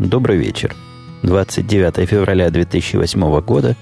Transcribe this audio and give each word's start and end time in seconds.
Добрый 0.00 0.38
вечер. 0.38 0.74
29 1.22 2.08
февраля 2.08 2.50
2008 2.50 3.40
года, 3.42 3.76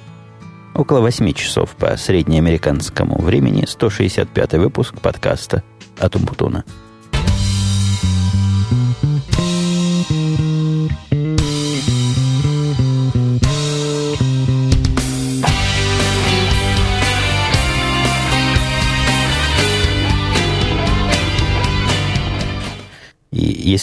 около 0.74 1.00
8 1.00 1.32
часов 1.32 1.70
по 1.70 1.96
среднеамериканскому 1.96 3.18
времени, 3.18 3.64
165 3.66 4.52
выпуск 4.54 5.00
подкаста 5.00 5.62
от 5.98 6.14
Умпутуна. 6.14 6.64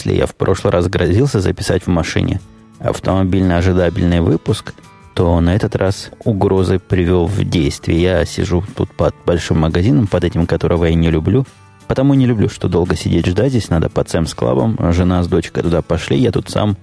Если 0.00 0.16
я 0.16 0.26
в 0.26 0.34
прошлый 0.34 0.72
раз 0.72 0.88
грозился 0.88 1.40
записать 1.40 1.82
в 1.82 1.88
машине 1.88 2.40
автомобильно-ожидабельный 2.78 4.22
выпуск, 4.22 4.72
то 5.12 5.38
на 5.40 5.54
этот 5.54 5.76
раз 5.76 6.10
угрозы 6.24 6.78
привел 6.78 7.26
в 7.26 7.44
действие. 7.44 8.00
Я 8.00 8.24
сижу 8.24 8.64
тут 8.74 8.90
под 8.92 9.14
большим 9.26 9.60
магазином, 9.60 10.06
под 10.06 10.24
этим, 10.24 10.46
которого 10.46 10.86
я 10.86 10.94
не 10.94 11.10
люблю. 11.10 11.44
Потому 11.86 12.14
не 12.14 12.24
люблю, 12.24 12.48
что 12.48 12.68
долго 12.68 12.96
сидеть 12.96 13.26
ждать. 13.26 13.50
Здесь 13.50 13.68
надо 13.68 13.90
под 13.90 14.08
Сэм 14.08 14.26
с 14.26 14.32
Клабом. 14.32 14.78
Жена 14.92 15.22
с 15.22 15.28
дочкой 15.28 15.64
туда 15.64 15.82
пошли. 15.82 16.16
Я 16.16 16.32
тут 16.32 16.48
сам 16.48 16.78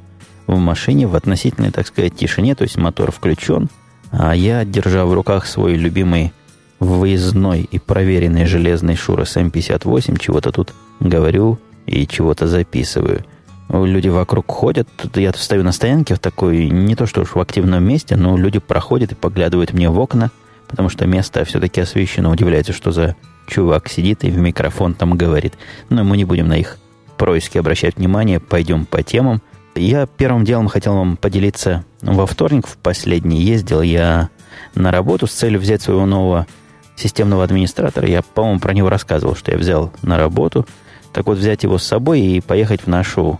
в 0.45 0.57
машине 0.57 1.07
в 1.07 1.15
относительной, 1.15 1.71
так 1.71 1.87
сказать, 1.87 2.15
тишине, 2.15 2.53
то 2.53 2.63
есть 2.63 2.77
мотор 2.77 3.11
включен. 3.11 3.69
А 4.11 4.35
я, 4.35 4.63
держа 4.63 5.05
в 5.05 5.13
руках 5.13 5.47
свой 5.47 5.73
любимый 5.75 6.33
выездной 6.79 7.61
и 7.63 7.79
проверенный 7.79 8.45
железный 8.45 8.95
Шурас 8.95 9.37
М58, 9.37 10.19
чего-то 10.19 10.51
тут 10.51 10.75
говорю, 10.99 11.57
и 11.87 12.05
чего-то 12.05 12.47
записываю. 12.47 13.25
Люди 13.69 14.07
вокруг 14.07 14.49
ходят, 14.49 14.87
я 15.15 15.33
стою 15.33 15.63
на 15.63 15.71
стоянке 15.71 16.15
в 16.15 16.19
такой, 16.19 16.69
не 16.69 16.95
то 16.95 17.05
что 17.05 17.21
уж 17.21 17.35
в 17.35 17.39
активном 17.39 17.83
месте, 17.83 18.15
но 18.15 18.37
люди 18.37 18.59
проходят 18.59 19.11
и 19.11 19.15
поглядывают 19.15 19.73
мне 19.73 19.89
в 19.89 19.99
окна, 19.99 20.31
потому 20.67 20.89
что 20.89 21.05
место 21.05 21.43
все-таки 21.43 21.81
освещено. 21.81 22.29
Удивляется, 22.29 22.71
что 22.71 22.91
за 22.91 23.15
чувак 23.47 23.89
сидит 23.89 24.23
и 24.23 24.29
в 24.29 24.37
микрофон 24.37 24.93
там 24.93 25.17
говорит. 25.17 25.55
Но 25.89 26.03
мы 26.03 26.15
не 26.15 26.23
будем 26.23 26.47
на 26.47 26.57
их 26.57 26.77
происки 27.17 27.57
обращать 27.57 27.97
внимание, 27.97 28.39
пойдем 28.39 28.85
по 28.85 29.03
темам. 29.03 29.41
Я 29.75 30.05
первым 30.05 30.45
делом 30.45 30.69
хотел 30.69 30.95
вам 30.95 31.17
поделиться. 31.17 31.83
Во 32.01 32.25
вторник, 32.25 32.67
в 32.67 32.77
последний, 32.77 33.41
ездил 33.41 33.81
я 33.81 34.29
на 34.75 34.91
работу 34.91 35.27
с 35.27 35.31
целью 35.31 35.59
взять 35.59 35.81
своего 35.81 36.05
нового 36.05 36.47
системного 36.95 37.43
администратора. 37.43 38.07
Я, 38.07 38.21
по-моему, 38.21 38.59
про 38.59 38.73
него 38.73 38.89
рассказывал, 38.89 39.35
что 39.35 39.51
я 39.51 39.57
взял 39.57 39.91
на 40.01 40.17
работу– 40.17 40.65
так 41.17 41.25
вот, 41.25 41.39
взять 41.39 41.63
его 41.63 41.79
с 41.79 41.83
собой 41.83 42.21
и 42.21 42.41
поехать 42.41 42.81
в 42.81 42.87
нашу 42.87 43.39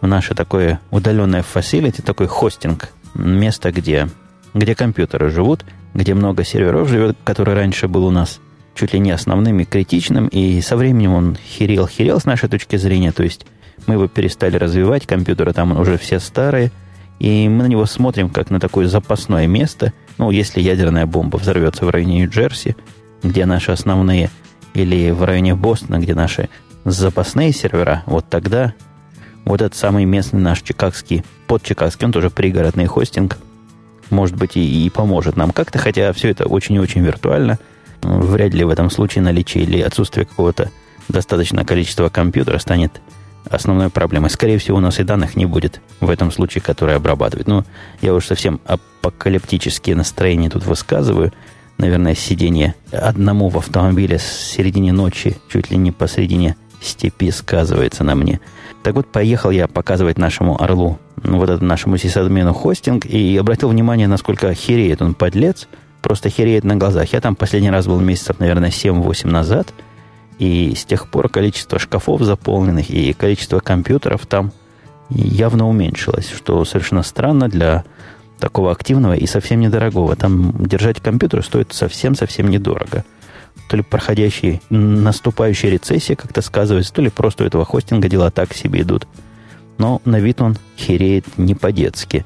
в 0.00 0.06
наше 0.06 0.36
такое 0.36 0.78
удаленное 0.92 1.42
facility, 1.42 2.00
такой 2.00 2.28
хостинг, 2.28 2.90
место, 3.14 3.72
где, 3.72 4.08
где 4.54 4.76
компьютеры 4.76 5.28
живут, 5.28 5.64
где 5.92 6.14
много 6.14 6.44
серверов 6.44 6.88
живет, 6.88 7.16
который 7.24 7.54
раньше 7.54 7.88
был 7.88 8.06
у 8.06 8.12
нас 8.12 8.38
чуть 8.76 8.92
ли 8.92 9.00
не 9.00 9.10
основным 9.10 9.58
и 9.58 9.64
критичным, 9.64 10.28
и 10.28 10.60
со 10.60 10.76
временем 10.76 11.14
он 11.14 11.36
херел-херел 11.36 12.20
с 12.20 12.26
нашей 12.26 12.48
точки 12.48 12.76
зрения, 12.76 13.10
то 13.10 13.24
есть 13.24 13.44
мы 13.88 13.94
его 13.94 14.06
перестали 14.06 14.56
развивать, 14.56 15.08
компьютеры 15.08 15.52
там 15.52 15.76
уже 15.76 15.98
все 15.98 16.20
старые, 16.20 16.70
и 17.18 17.48
мы 17.48 17.64
на 17.64 17.66
него 17.66 17.86
смотрим 17.86 18.30
как 18.30 18.50
на 18.50 18.60
такое 18.60 18.86
запасное 18.86 19.48
место, 19.48 19.92
ну, 20.16 20.30
если 20.30 20.60
ядерная 20.60 21.06
бомба 21.06 21.38
взорвется 21.38 21.86
в 21.86 21.90
районе 21.90 22.20
Нью-Джерси, 22.20 22.76
где 23.24 23.46
наши 23.46 23.72
основные, 23.72 24.30
или 24.74 25.10
в 25.10 25.24
районе 25.24 25.54
Бостона, 25.54 25.98
где 25.98 26.14
наши 26.14 26.48
запасные 26.90 27.52
сервера, 27.52 28.02
вот 28.06 28.26
тогда 28.28 28.74
вот 29.44 29.60
этот 29.60 29.76
самый 29.76 30.04
местный 30.04 30.40
наш 30.40 30.62
чикагский, 30.62 31.24
под 31.46 31.62
чикагский, 31.62 32.06
он 32.06 32.12
тоже 32.12 32.30
пригородный 32.30 32.86
хостинг, 32.86 33.38
может 34.10 34.36
быть, 34.36 34.56
и, 34.56 34.86
и 34.86 34.90
поможет 34.90 35.36
нам 35.36 35.50
как-то, 35.50 35.78
хотя 35.78 36.12
все 36.12 36.30
это 36.30 36.46
очень 36.46 36.76
и 36.76 36.80
очень 36.80 37.02
виртуально. 37.02 37.58
Вряд 38.02 38.54
ли 38.54 38.64
в 38.64 38.68
этом 38.68 38.90
случае 38.90 39.22
наличие 39.22 39.64
или 39.64 39.80
отсутствие 39.80 40.26
какого-то 40.26 40.70
достаточного 41.08 41.64
количества 41.64 42.08
компьютера 42.08 42.58
станет 42.58 43.00
основной 43.48 43.90
проблемой. 43.90 44.30
Скорее 44.30 44.58
всего, 44.58 44.78
у 44.78 44.80
нас 44.80 45.00
и 45.00 45.04
данных 45.04 45.36
не 45.36 45.46
будет 45.46 45.80
в 46.00 46.10
этом 46.10 46.30
случае, 46.30 46.62
которые 46.62 46.96
обрабатывают. 46.96 47.48
Ну, 47.48 47.64
я 48.00 48.14
уж 48.14 48.26
совсем 48.26 48.60
апокалиптические 48.64 49.96
настроения 49.96 50.50
тут 50.50 50.66
высказываю. 50.66 51.32
Наверное, 51.78 52.14
сидение 52.14 52.74
одному 52.90 53.48
в 53.48 53.58
автомобиле 53.58 54.18
с 54.18 54.24
середине 54.24 54.92
ночи, 54.92 55.36
чуть 55.48 55.70
ли 55.70 55.76
не 55.76 55.92
посередине 55.92 56.56
степи 56.80 57.30
сказывается 57.30 58.04
на 58.04 58.14
мне. 58.14 58.40
Так 58.82 58.94
вот, 58.94 59.06
поехал 59.06 59.50
я 59.50 59.66
показывать 59.66 60.18
нашему 60.18 60.62
орлу, 60.62 60.98
ну, 61.22 61.38
вот 61.38 61.50
этому 61.50 61.68
нашему 61.68 61.96
сисадмину 61.96 62.52
хостинг, 62.52 63.04
и 63.04 63.36
обратил 63.36 63.68
внимание, 63.68 64.06
насколько 64.06 64.52
хереет 64.54 65.02
он 65.02 65.14
подлец, 65.14 65.68
просто 66.02 66.28
хереет 66.30 66.64
на 66.64 66.76
глазах. 66.76 67.12
Я 67.12 67.20
там 67.20 67.34
последний 67.34 67.70
раз 67.70 67.86
был 67.86 68.00
месяцев, 68.00 68.38
наверное, 68.38 68.70
7-8 68.70 69.28
назад, 69.28 69.72
и 70.38 70.74
с 70.76 70.84
тех 70.84 71.08
пор 71.08 71.28
количество 71.28 71.78
шкафов 71.78 72.22
заполненных 72.22 72.90
и 72.90 73.12
количество 73.12 73.58
компьютеров 73.58 74.26
там 74.26 74.52
явно 75.08 75.68
уменьшилось, 75.68 76.30
что 76.30 76.64
совершенно 76.64 77.02
странно 77.02 77.48
для 77.48 77.84
такого 78.38 78.70
активного 78.70 79.14
и 79.14 79.26
совсем 79.26 79.60
недорогого. 79.60 80.14
Там 80.14 80.52
держать 80.66 81.00
компьютер 81.00 81.42
стоит 81.42 81.72
совсем-совсем 81.72 82.48
недорого– 82.48 83.04
то 83.68 83.76
ли 83.76 83.82
проходящие, 83.82 84.60
наступающая 84.70 85.70
рецессия 85.70 86.16
как-то 86.16 86.40
сказывается, 86.42 86.92
то 86.92 87.02
ли 87.02 87.10
просто 87.10 87.44
у 87.44 87.46
этого 87.46 87.64
хостинга 87.64 88.08
дела 88.08 88.30
так 88.30 88.54
себе 88.54 88.82
идут. 88.82 89.06
Но 89.78 90.00
на 90.04 90.20
вид 90.20 90.40
он 90.40 90.56
хереет 90.78 91.26
не 91.36 91.54
по-детски. 91.54 92.24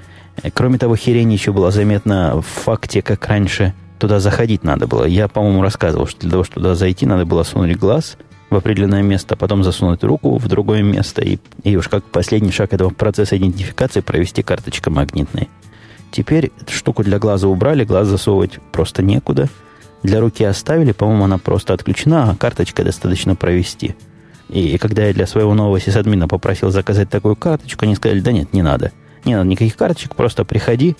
Кроме 0.54 0.78
того, 0.78 0.96
херень 0.96 1.32
еще 1.32 1.52
было 1.52 1.70
заметно 1.70 2.40
в 2.40 2.46
факте, 2.46 3.02
как 3.02 3.26
раньше 3.26 3.74
туда 3.98 4.20
заходить 4.20 4.64
надо 4.64 4.86
было. 4.86 5.04
Я, 5.04 5.28
по-моему, 5.28 5.62
рассказывал, 5.62 6.06
что 6.06 6.20
для 6.20 6.30
того, 6.30 6.44
чтобы 6.44 6.62
туда 6.62 6.74
зайти, 6.74 7.06
надо 7.06 7.26
было 7.26 7.42
сунуть 7.42 7.76
глаз 7.76 8.16
в 8.48 8.56
определенное 8.56 9.02
место, 9.02 9.36
потом 9.36 9.62
засунуть 9.62 10.02
руку 10.04 10.38
в 10.38 10.48
другое 10.48 10.82
место 10.82 11.22
и, 11.22 11.38
и 11.62 11.76
уж 11.76 11.88
как 11.88 12.04
последний 12.04 12.50
шаг 12.50 12.72
этого 12.72 12.90
процесса 12.90 13.36
идентификации 13.36 14.00
провести 14.00 14.42
карточка 14.42 14.90
магнитной. 14.90 15.48
Теперь 16.10 16.50
штуку 16.68 17.04
для 17.04 17.18
глаза 17.18 17.46
убрали, 17.46 17.84
глаз 17.84 18.08
засовывать 18.08 18.58
просто 18.72 19.02
некуда– 19.02 19.48
для 20.02 20.20
руки 20.20 20.44
оставили, 20.44 20.92
по-моему, 20.92 21.24
она 21.24 21.38
просто 21.38 21.74
отключена, 21.74 22.30
а 22.30 22.36
карточкой 22.36 22.84
достаточно 22.84 23.36
провести. 23.36 23.94
И 24.48 24.78
когда 24.78 25.04
я 25.04 25.12
для 25.12 25.26
своего 25.26 25.54
нового 25.54 25.78
сисадмина 25.78 26.26
попросил 26.26 26.70
заказать 26.70 27.08
такую 27.08 27.36
карточку, 27.36 27.84
они 27.84 27.94
сказали, 27.94 28.20
да 28.20 28.32
нет, 28.32 28.52
не 28.52 28.62
надо. 28.62 28.92
Не 29.24 29.34
надо 29.34 29.48
никаких 29.48 29.76
карточек, 29.76 30.16
просто 30.16 30.44
приходи, 30.44 30.96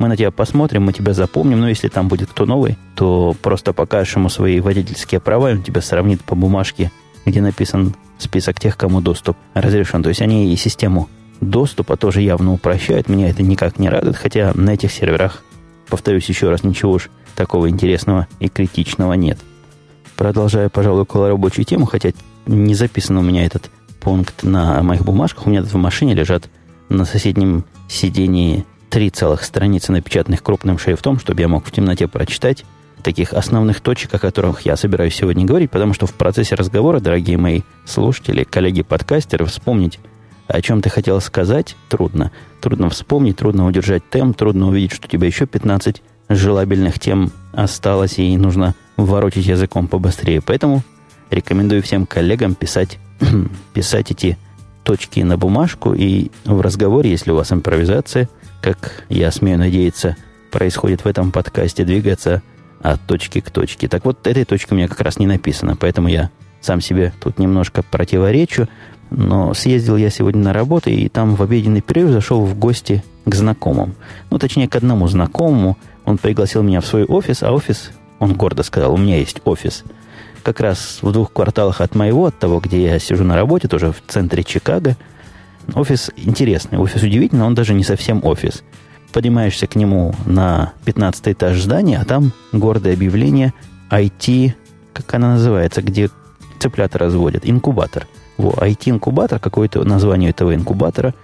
мы 0.00 0.08
на 0.08 0.16
тебя 0.16 0.30
посмотрим, 0.30 0.84
мы 0.84 0.94
тебя 0.94 1.12
запомним, 1.12 1.60
но 1.60 1.68
если 1.68 1.88
там 1.88 2.08
будет 2.08 2.30
кто 2.30 2.46
новый, 2.46 2.78
то 2.96 3.36
просто 3.42 3.74
покажешь 3.74 4.16
ему 4.16 4.30
свои 4.30 4.58
водительские 4.60 5.20
права, 5.20 5.50
и 5.50 5.54
он 5.54 5.62
тебя 5.62 5.82
сравнит 5.82 6.22
по 6.24 6.34
бумажке, 6.34 6.90
где 7.26 7.42
написан 7.42 7.94
список 8.16 8.58
тех, 8.58 8.78
кому 8.78 9.02
доступ 9.02 9.36
разрешен. 9.52 10.02
То 10.02 10.08
есть 10.08 10.22
они 10.22 10.52
и 10.52 10.56
систему 10.56 11.10
доступа 11.42 11.98
тоже 11.98 12.22
явно 12.22 12.54
упрощают. 12.54 13.10
Меня 13.10 13.28
это 13.28 13.42
никак 13.42 13.78
не 13.78 13.90
радует, 13.90 14.16
хотя 14.16 14.52
на 14.54 14.70
этих 14.70 14.90
серверах, 14.90 15.42
повторюсь 15.90 16.28
еще 16.28 16.48
раз, 16.48 16.64
ничего 16.64 16.92
уж 16.92 17.10
такого 17.34 17.68
интересного 17.68 18.28
и 18.38 18.48
критичного 18.48 19.14
нет. 19.14 19.38
Продолжая, 20.16 20.68
пожалуй, 20.68 21.02
около 21.02 21.28
рабочей 21.28 21.64
темы, 21.64 21.86
хотя 21.86 22.12
не 22.46 22.74
записан 22.74 23.18
у 23.18 23.22
меня 23.22 23.44
этот 23.44 23.70
пункт 24.00 24.42
на 24.42 24.82
моих 24.82 25.04
бумажках, 25.04 25.46
у 25.46 25.50
меня 25.50 25.62
тут 25.62 25.72
в 25.72 25.76
машине 25.76 26.14
лежат 26.14 26.48
на 26.88 27.04
соседнем 27.04 27.64
сидении 27.88 28.64
три 28.88 29.10
целых 29.10 29.44
страницы, 29.44 29.92
напечатанных 29.92 30.42
крупным 30.42 30.78
шрифтом, 30.78 31.18
чтобы 31.18 31.40
я 31.40 31.48
мог 31.48 31.64
в 31.64 31.70
темноте 31.70 32.08
прочитать 32.08 32.64
таких 33.02 33.32
основных 33.32 33.80
точек, 33.80 34.14
о 34.14 34.18
которых 34.18 34.62
я 34.62 34.76
собираюсь 34.76 35.14
сегодня 35.14 35.46
говорить, 35.46 35.70
потому 35.70 35.94
что 35.94 36.06
в 36.06 36.14
процессе 36.14 36.54
разговора, 36.54 37.00
дорогие 37.00 37.38
мои 37.38 37.62
слушатели, 37.86 38.44
коллеги-подкастеры, 38.44 39.46
вспомнить, 39.46 39.98
о 40.50 40.62
чем 40.62 40.82
ты 40.82 40.90
хотел 40.90 41.20
сказать, 41.20 41.76
трудно. 41.88 42.32
Трудно 42.60 42.90
вспомнить, 42.90 43.36
трудно 43.36 43.66
удержать 43.66 44.08
темп, 44.08 44.36
трудно 44.36 44.68
увидеть, 44.68 44.92
что 44.92 45.06
у 45.06 45.10
тебя 45.10 45.26
еще 45.26 45.46
15 45.46 46.02
желабельных 46.28 46.98
тем 46.98 47.32
осталось, 47.52 48.18
и 48.18 48.36
нужно 48.36 48.74
ворочить 48.96 49.46
языком 49.46 49.88
побыстрее. 49.88 50.40
Поэтому 50.40 50.82
рекомендую 51.30 51.82
всем 51.82 52.06
коллегам 52.06 52.54
писать, 52.54 52.98
писать 53.74 54.10
эти 54.10 54.38
точки 54.82 55.20
на 55.20 55.36
бумажку, 55.36 55.94
и 55.94 56.30
в 56.44 56.60
разговоре, 56.60 57.10
если 57.10 57.30
у 57.30 57.36
вас 57.36 57.52
импровизация, 57.52 58.28
как 58.60 59.04
я 59.08 59.30
смею 59.30 59.58
надеяться, 59.58 60.16
происходит 60.50 61.04
в 61.04 61.06
этом 61.06 61.30
подкасте, 61.30 61.84
двигаться 61.84 62.42
от 62.82 63.00
точки 63.06 63.40
к 63.40 63.50
точке. 63.50 63.88
Так 63.88 64.04
вот, 64.04 64.26
этой 64.26 64.44
точки 64.44 64.72
у 64.72 64.76
меня 64.76 64.88
как 64.88 65.00
раз 65.00 65.18
не 65.18 65.26
написано, 65.26 65.76
поэтому 65.76 66.08
я 66.08 66.30
сам 66.60 66.80
себе 66.80 67.12
тут 67.20 67.38
немножко 67.38 67.82
противоречу, 67.82 68.68
но 69.10 69.54
съездил 69.54 69.96
я 69.96 70.10
сегодня 70.10 70.42
на 70.42 70.52
работу, 70.52 70.90
и 70.90 71.08
там 71.08 71.34
в 71.34 71.42
обеденный 71.42 71.80
перерыв 71.80 72.12
зашел 72.12 72.44
в 72.44 72.58
гости 72.58 73.02
к 73.24 73.34
знакомым. 73.34 73.94
Ну, 74.30 74.38
точнее, 74.38 74.68
к 74.68 74.76
одному 74.76 75.08
знакомому– 75.08 75.76
он 76.04 76.18
пригласил 76.18 76.62
меня 76.62 76.80
в 76.80 76.86
свой 76.86 77.04
офис, 77.04 77.42
а 77.42 77.52
офис, 77.52 77.90
он 78.18 78.34
гордо 78.34 78.62
сказал, 78.62 78.94
у 78.94 78.96
меня 78.96 79.18
есть 79.18 79.40
офис. 79.44 79.84
Как 80.42 80.60
раз 80.60 80.98
в 81.02 81.12
двух 81.12 81.32
кварталах 81.32 81.80
от 81.80 81.94
моего, 81.94 82.26
от 82.26 82.38
того, 82.38 82.60
где 82.60 82.82
я 82.82 82.98
сижу 82.98 83.24
на 83.24 83.36
работе, 83.36 83.68
тоже 83.68 83.92
в 83.92 84.02
центре 84.06 84.42
Чикаго. 84.42 84.96
Офис 85.74 86.10
интересный, 86.16 86.78
офис 86.78 87.02
удивительный, 87.02 87.44
он 87.44 87.54
даже 87.54 87.74
не 87.74 87.84
совсем 87.84 88.24
офис. 88.24 88.62
Поднимаешься 89.12 89.66
к 89.66 89.76
нему 89.76 90.14
на 90.24 90.72
15 90.84 91.28
этаж 91.28 91.60
здания, 91.60 91.98
а 91.98 92.04
там 92.04 92.32
гордое 92.52 92.94
объявление 92.94 93.52
IT, 93.90 94.54
как 94.92 95.14
она 95.14 95.34
называется, 95.34 95.82
где 95.82 96.10
цыплята 96.60 96.98
разводят, 96.98 97.42
инкубатор. 97.44 98.06
Во, 98.36 98.50
IT-инкубатор, 98.52 99.38
какое-то 99.38 99.82
название 99.84 100.30
этого 100.30 100.54
инкубатора. 100.54 101.14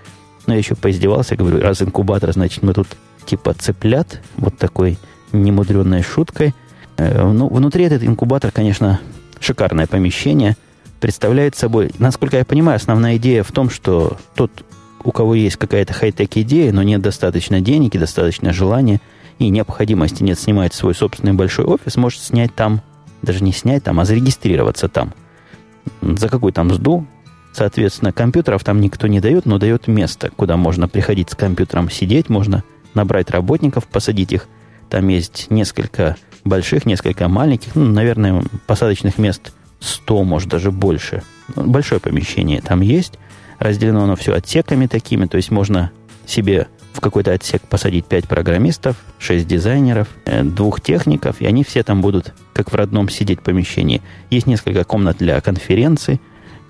Но 0.47 0.55
я 0.55 0.59
еще 0.59 0.75
поиздевался, 0.75 1.37
говорю, 1.37 1.61
раз 1.61 1.83
инкубатор, 1.83 2.33
значит, 2.33 2.63
мы 2.63 2.73
тут 2.73 2.89
типа 3.25 3.55
цыплят, 3.55 4.21
вот 4.37 4.57
такой 4.57 4.99
немудренной 5.33 6.03
шуткой. 6.03 6.55
Э, 6.97 7.31
ну, 7.31 7.49
внутри 7.49 7.85
этот 7.85 8.03
инкубатор, 8.05 8.51
конечно, 8.51 9.01
шикарное 9.41 9.87
помещение. 9.87 10.57
Представляет 11.01 11.57
собой, 11.57 11.91
насколько 11.99 12.37
я 12.37 12.45
понимаю, 12.45 12.77
основная 12.77 13.17
идея 13.17 13.43
в 13.43 13.53
том, 13.53 13.69
что 13.69 14.17
тот, 14.35 14.51
у 15.05 15.13
кого 15.13 15.35
есть 15.35 15.57
какая-то 15.57 15.93
хай-тек 15.93 16.37
идея, 16.37 16.73
но 16.73 16.83
нет 16.83 17.03
достаточно 17.03 17.61
денег 17.61 17.95
и 17.95 17.99
достаточно 17.99 18.53
желания, 18.53 19.01
и 19.39 19.51
необходимости 19.51 20.23
нет 20.23 20.39
снимать 20.39 20.73
свой 20.73 20.95
собственный 20.95 21.35
большой 21.35 21.67
офис, 21.67 21.97
может 21.97 22.23
снять 22.23 22.55
там, 22.55 22.81
даже 23.23 23.45
не 23.45 23.53
снять 23.53 23.85
там, 23.85 24.01
а 24.01 24.05
зарегистрироваться 24.05 24.89
там. 24.89 25.13
За 26.03 26.29
какую 26.29 26.53
там 26.53 26.69
мзду, 26.69 27.07
Соответственно, 27.57 28.13
компьютеров 28.13 28.65
там 28.65 28.83
никто 28.83 29.07
не 29.07 29.19
дает, 29.19 29.47
но 29.47 29.57
дает 29.57 29.89
место, 29.89 30.31
куда 30.37 30.59
можно 30.59 30.89
приходить 30.89 31.31
с 31.31 31.35
компьютером 31.35 31.89
сидеть, 31.89 32.29
можно 32.29 32.65
набрать 32.93 33.31
работников, 33.31 33.87
посадить 33.87 34.33
их. 34.33 34.47
Там 34.91 35.09
есть 35.09 35.47
несколько 35.49 36.17
больших, 36.45 36.85
несколько 36.85 37.29
маленьких, 37.29 37.75
ну, 37.75 37.87
наверное, 37.87 38.43
посадочных 38.67 39.17
мест 39.17 39.55
100, 39.81 40.25
может, 40.25 40.51
даже 40.51 40.71
больше. 40.71 41.23
Большое 41.55 41.99
помещение 41.99 42.61
там 42.61 42.83
есть. 42.83 43.15
Разделено 43.59 44.05
оно 44.05 44.17
все 44.17 44.35
отсеками 44.35 44.87
такими, 44.87 45.25
то 45.25 45.39
есть 45.39 45.51
можно 45.51 45.93
себе 46.27 46.69
в 46.97 47.01
какой-то 47.01 47.33
отсек 47.33 47.63
посадить 47.63 48.07
5 48.07 48.27
программистов, 48.27 48.97
6 49.19 49.47
дизайнеров, 49.47 50.09
э, 50.25 50.43
двух 50.43 50.81
техников, 50.81 51.41
и 51.41 51.47
они 51.47 51.63
все 51.63 51.83
там 51.83 52.01
будут 52.01 52.33
как 52.53 52.73
в 52.73 52.75
родном 52.75 53.09
сидеть 53.09 53.41
в 53.41 53.43
помещении. 53.43 54.03
Есть 54.31 54.47
несколько 54.47 54.85
комнат 54.85 55.19
для 55.19 55.41
конференций, 55.41 56.21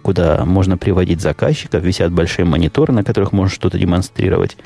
куда 0.02 0.44
можно 0.44 0.76
приводить 0.76 1.20
заказчиков, 1.20 1.82
висят 1.82 2.12
большие 2.12 2.44
мониторы, 2.44 2.92
на 2.92 3.04
которых 3.04 3.32
можно 3.32 3.54
что-то 3.54 3.78
демонстрировать. 3.78 4.56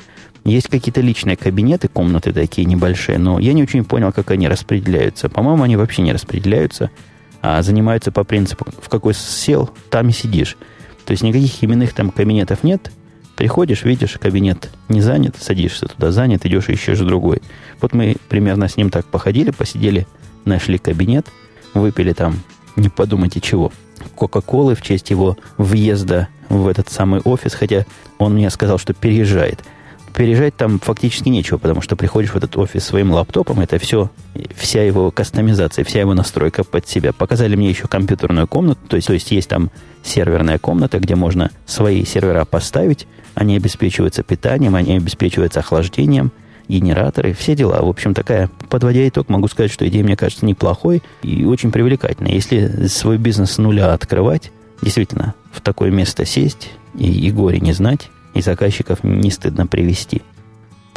Есть 0.45 0.69
какие-то 0.69 1.03
личные 1.03 1.37
кабинеты, 1.37 1.89
комнаты 1.89 2.33
такие 2.33 2.67
небольшие, 2.67 3.19
но 3.19 3.39
я 3.39 3.53
не 3.53 3.63
очень 3.63 3.85
понял, 3.85 4.13
как 4.13 4.31
они 4.31 4.49
распределяются. 4.49 5.29
По-моему, 5.29 5.63
они 5.63 5.77
вообще 5.77 6.03
не 6.03 6.13
распределяются, 6.13 6.91
а 7.43 7.63
занимаются 7.63 8.13
по 8.13 8.25
принципу, 8.25 8.67
в 8.81 8.89
какой 8.89 9.15
сел, 9.15 9.71
там 9.91 10.09
и 10.09 10.13
сидишь. 10.13 10.57
То 11.05 11.13
есть 11.13 11.23
никаких 11.23 11.63
именных 11.63 11.93
там 11.93 12.11
кабинетов 12.11 12.65
нет. 12.65 12.91
Приходишь, 13.41 13.85
видишь, 13.85 14.19
кабинет 14.21 14.71
не 14.91 15.01
занят, 15.01 15.35
садишься 15.41 15.87
туда, 15.87 16.13
занят, 16.13 16.45
идешь 16.45 16.69
и 16.69 16.73
ищешь 16.73 16.99
другой. 16.99 17.41
Вот 17.81 17.95
мы 17.95 18.17
примерно 18.29 18.69
с 18.69 18.77
ним 18.77 18.91
так 18.91 19.07
походили, 19.07 19.51
посидели, 19.51 20.07
нашли 20.45 20.77
кабинет, 20.77 21.27
выпили 21.73 22.13
там, 22.13 22.41
не 22.77 22.89
подумайте 22.91 23.41
чего– 23.41 23.73
Кока-Колы 24.15 24.75
в 24.75 24.83
честь 24.83 25.11
его 25.11 25.37
въезда 25.57 26.29
в 26.49 26.69
этот 26.69 26.89
самый 26.91 27.21
офис, 27.21 27.55
хотя 27.55 27.87
он 28.19 28.35
мне 28.35 28.51
сказал, 28.51 28.79
что 28.79 28.93
переезжает. 28.93 29.65
Переезжать 30.15 30.57
там 30.57 30.81
фактически 30.81 31.29
нечего, 31.29 31.57
потому 31.59 31.83
что 31.83 31.95
приходишь 31.95 32.31
в 32.31 32.37
этот 32.37 32.57
офис 32.57 32.85
своим 32.85 33.13
лаптопом, 33.13 33.61
это 33.61 33.79
все, 33.79 34.11
вся 34.57 34.83
его 34.83 35.11
кастомизация, 35.13 35.85
вся 35.85 36.01
его 36.01 36.15
настройка 36.15 36.65
под 36.65 36.89
себя. 36.89 37.13
Показали 37.13 37.55
мне 37.55 37.71
еще 37.71 37.87
компьютерную 37.87 38.49
комнату, 38.49 38.81
то 38.89 38.97
есть, 38.97 39.07
то 39.07 39.15
есть 39.15 39.31
есть 39.31 39.49
там 39.49 39.71
серверная 40.03 40.59
комната, 40.59 40.99
где 40.99 41.15
можно 41.15 41.51
свои 41.65 42.05
сервера 42.05 42.45
поставить, 42.45 43.07
они 43.35 43.57
обеспечиваются 43.57 44.23
питанием, 44.23 44.75
они 44.75 44.97
обеспечиваются 44.97 45.61
охлаждением– 45.61 46.33
генераторы, 46.71 47.35
все 47.35 47.55
дела. 47.55 47.83
В 47.83 47.89
общем, 47.89 48.15
такая, 48.15 48.49
подводя 48.71 49.07
итог, 49.07 49.29
могу 49.29 49.49
сказать, 49.49 49.71
что 49.71 49.87
идея, 49.89 50.05
мне 50.05 50.17
кажется, 50.17 50.47
неплохой 50.47 51.03
и 51.23 51.45
очень 51.45 51.73
привлекательная. 51.73 52.33
Если 52.33 52.87
свой 52.87 53.19
бизнес 53.19 53.53
с 53.53 53.59
нуля 53.59 53.93
открывать, 53.93 54.53
действительно, 54.81 55.35
в 55.53 55.61
такое 55.61 55.91
место 55.91 56.25
сесть 56.25 56.71
и, 56.95 57.11
и 57.11 57.31
горе 57.31 57.61
не 57.61 57.73
знать, 57.73 58.09
и 58.35 58.41
заказчиков 58.41 59.03
не 59.03 59.31
стыдно 59.31 59.67
привести. 59.67 60.23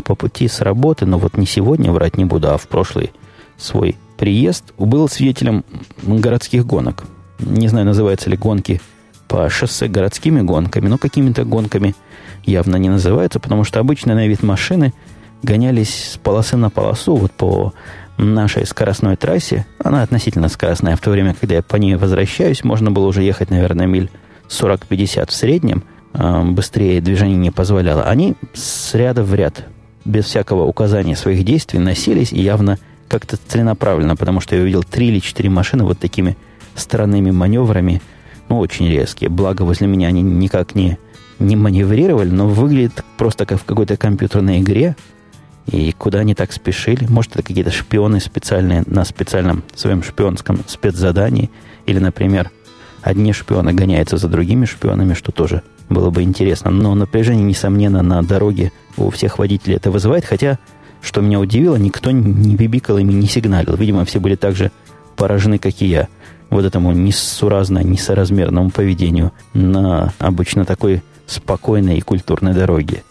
По 0.03 0.15
пути 0.15 0.47
с 0.47 0.61
работы, 0.61 1.05
но 1.05 1.17
вот 1.17 1.37
не 1.37 1.45
сегодня, 1.45 1.91
врать 1.91 2.17
не 2.17 2.25
буду, 2.25 2.51
а 2.51 2.57
в 2.57 2.67
прошлый 2.67 3.11
свой 3.57 3.95
приезд, 4.17 4.73
был 4.77 5.09
свидетелем 5.09 5.65
городских 6.03 6.65
гонок. 6.65 7.03
Не 7.39 7.67
знаю, 7.67 7.85
называются 7.85 8.29
ли 8.29 8.37
гонки 8.37 8.81
по 9.27 9.49
шоссе 9.49 9.87
городскими 9.87 10.41
гонками, 10.41 10.87
но 10.87 10.97
какими-то 10.97 11.45
гонками 11.45 11.95
явно 12.45 12.75
не 12.77 12.89
называются, 12.89 13.39
потому 13.39 13.63
что 13.63 13.79
обычно 13.79 14.15
на 14.15 14.27
вид 14.27 14.43
машины– 14.43 14.93
гонялись 15.43 16.13
с 16.13 16.17
полосы 16.17 16.57
на 16.57 16.69
полосу 16.69 17.15
вот 17.15 17.31
по 17.31 17.73
нашей 18.17 18.65
скоростной 18.65 19.17
трассе. 19.17 19.65
Она 19.83 20.01
относительно 20.01 20.47
скоростная. 20.47 20.95
В 20.95 21.01
то 21.01 21.11
время, 21.11 21.35
когда 21.39 21.55
я 21.55 21.61
по 21.61 21.75
ней 21.75 21.95
возвращаюсь, 21.95 22.63
можно 22.63 22.89
было 22.89 23.05
уже 23.05 23.21
ехать, 23.21 23.51
наверное, 23.51 23.85
миль 23.85 24.09
40-50 24.49 25.29
в 25.29 25.33
среднем. 25.33 25.83
А, 26.13 26.43
быстрее 26.43 27.01
движение 27.01 27.37
не 27.37 27.51
позволяло. 27.51 28.03
Они 28.03 28.35
с 28.53 28.93
ряда 28.93 29.23
в 29.23 29.33
ряд, 29.35 29.65
без 30.05 30.25
всякого 30.25 30.63
указания 30.63 31.15
своих 31.15 31.43
действий, 31.43 31.79
носились 31.79 32.31
и 32.31 32.41
явно 32.41 32.79
как-то 33.07 33.37
целенаправленно, 33.37 34.15
потому 34.15 34.39
что 34.39 34.55
я 34.55 34.61
увидел 34.61 34.83
три 34.83 35.07
или 35.09 35.19
четыре 35.19 35.49
машины 35.49 35.83
вот 35.83 35.99
такими 35.99 36.37
странными 36.75 37.31
маневрами, 37.31 38.01
ну, 38.49 38.59
очень 38.59 38.87
резкие. 38.87 39.29
Благо, 39.29 39.63
возле 39.63 39.87
меня 39.87 40.07
они 40.07 40.21
никак 40.21 40.75
не, 40.75 40.97
не 41.39 41.55
маневрировали, 41.55 42.29
но 42.29 42.47
выглядит 42.47 43.03
просто 43.17 43.45
как 43.45 43.59
в 43.59 43.65
какой-то 43.65 43.97
компьютерной 43.97 44.59
игре– 44.59 44.95
и 45.67 45.93
куда 45.93 46.19
они 46.19 46.35
так 46.35 46.51
спешили? 46.51 47.05
Может, 47.07 47.33
это 47.33 47.43
какие-то 47.43 47.71
шпионы 47.71 48.19
специальные 48.19 48.83
на 48.85 49.05
специальном 49.05 49.63
своем 49.75 50.03
шпионском 50.03 50.59
спецзадании? 50.67 51.49
Или, 51.85 51.99
например, 51.99 52.51
одни 53.01 53.33
шпионы 53.33 53.73
гоняются 53.73 54.17
за 54.17 54.27
другими 54.27 54.65
шпионами, 54.65 55.13
что 55.13 55.31
тоже 55.31 55.63
было 55.89 56.09
бы 56.09 56.21
интересно. 56.23 56.69
Но 56.69 56.95
напряжение, 56.95 57.45
несомненно, 57.45 58.01
на 58.01 58.21
дороге 58.23 58.71
у 58.97 59.09
всех 59.09 59.39
водителей 59.39 59.77
это 59.77 59.89
вызывает. 59.89 60.25
Хотя, 60.25 60.59
что 61.01 61.21
меня 61.21 61.39
удивило, 61.39 61.77
никто 61.77 62.11
не 62.11 62.55
бибикал 62.55 62.97
ими, 62.97 63.13
не 63.13 63.27
сигналил. 63.27 63.75
Видимо, 63.75 64.03
все 64.05 64.19
были 64.19 64.35
так 64.35 64.55
же 64.55 64.71
поражены, 65.15 65.59
как 65.59 65.81
и 65.81 65.85
я, 65.85 66.07
вот 66.49 66.65
этому 66.65 66.91
несуразно, 66.91 67.79
несоразмерному 67.79 68.69
поведению 68.69 69.31
на 69.53 70.13
обычно 70.19 70.65
такой 70.65 71.03
спокойной 71.25 71.97
и 71.97 72.01
культурной 72.01 72.53
дороге. 72.53 73.03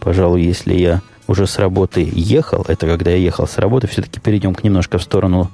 Пожалуй, 0.00 0.42
если 0.42 0.74
я 0.74 1.02
уже 1.26 1.46
с 1.46 1.58
работы 1.58 2.08
ехал, 2.12 2.64
это 2.68 2.86
когда 2.86 3.10
я 3.10 3.16
ехал 3.16 3.46
с 3.46 3.58
работы, 3.58 3.86
все-таки 3.86 4.20
перейдем 4.20 4.54
к 4.54 4.64
немножко 4.64 4.98
в 4.98 5.02
сторону 5.02 5.50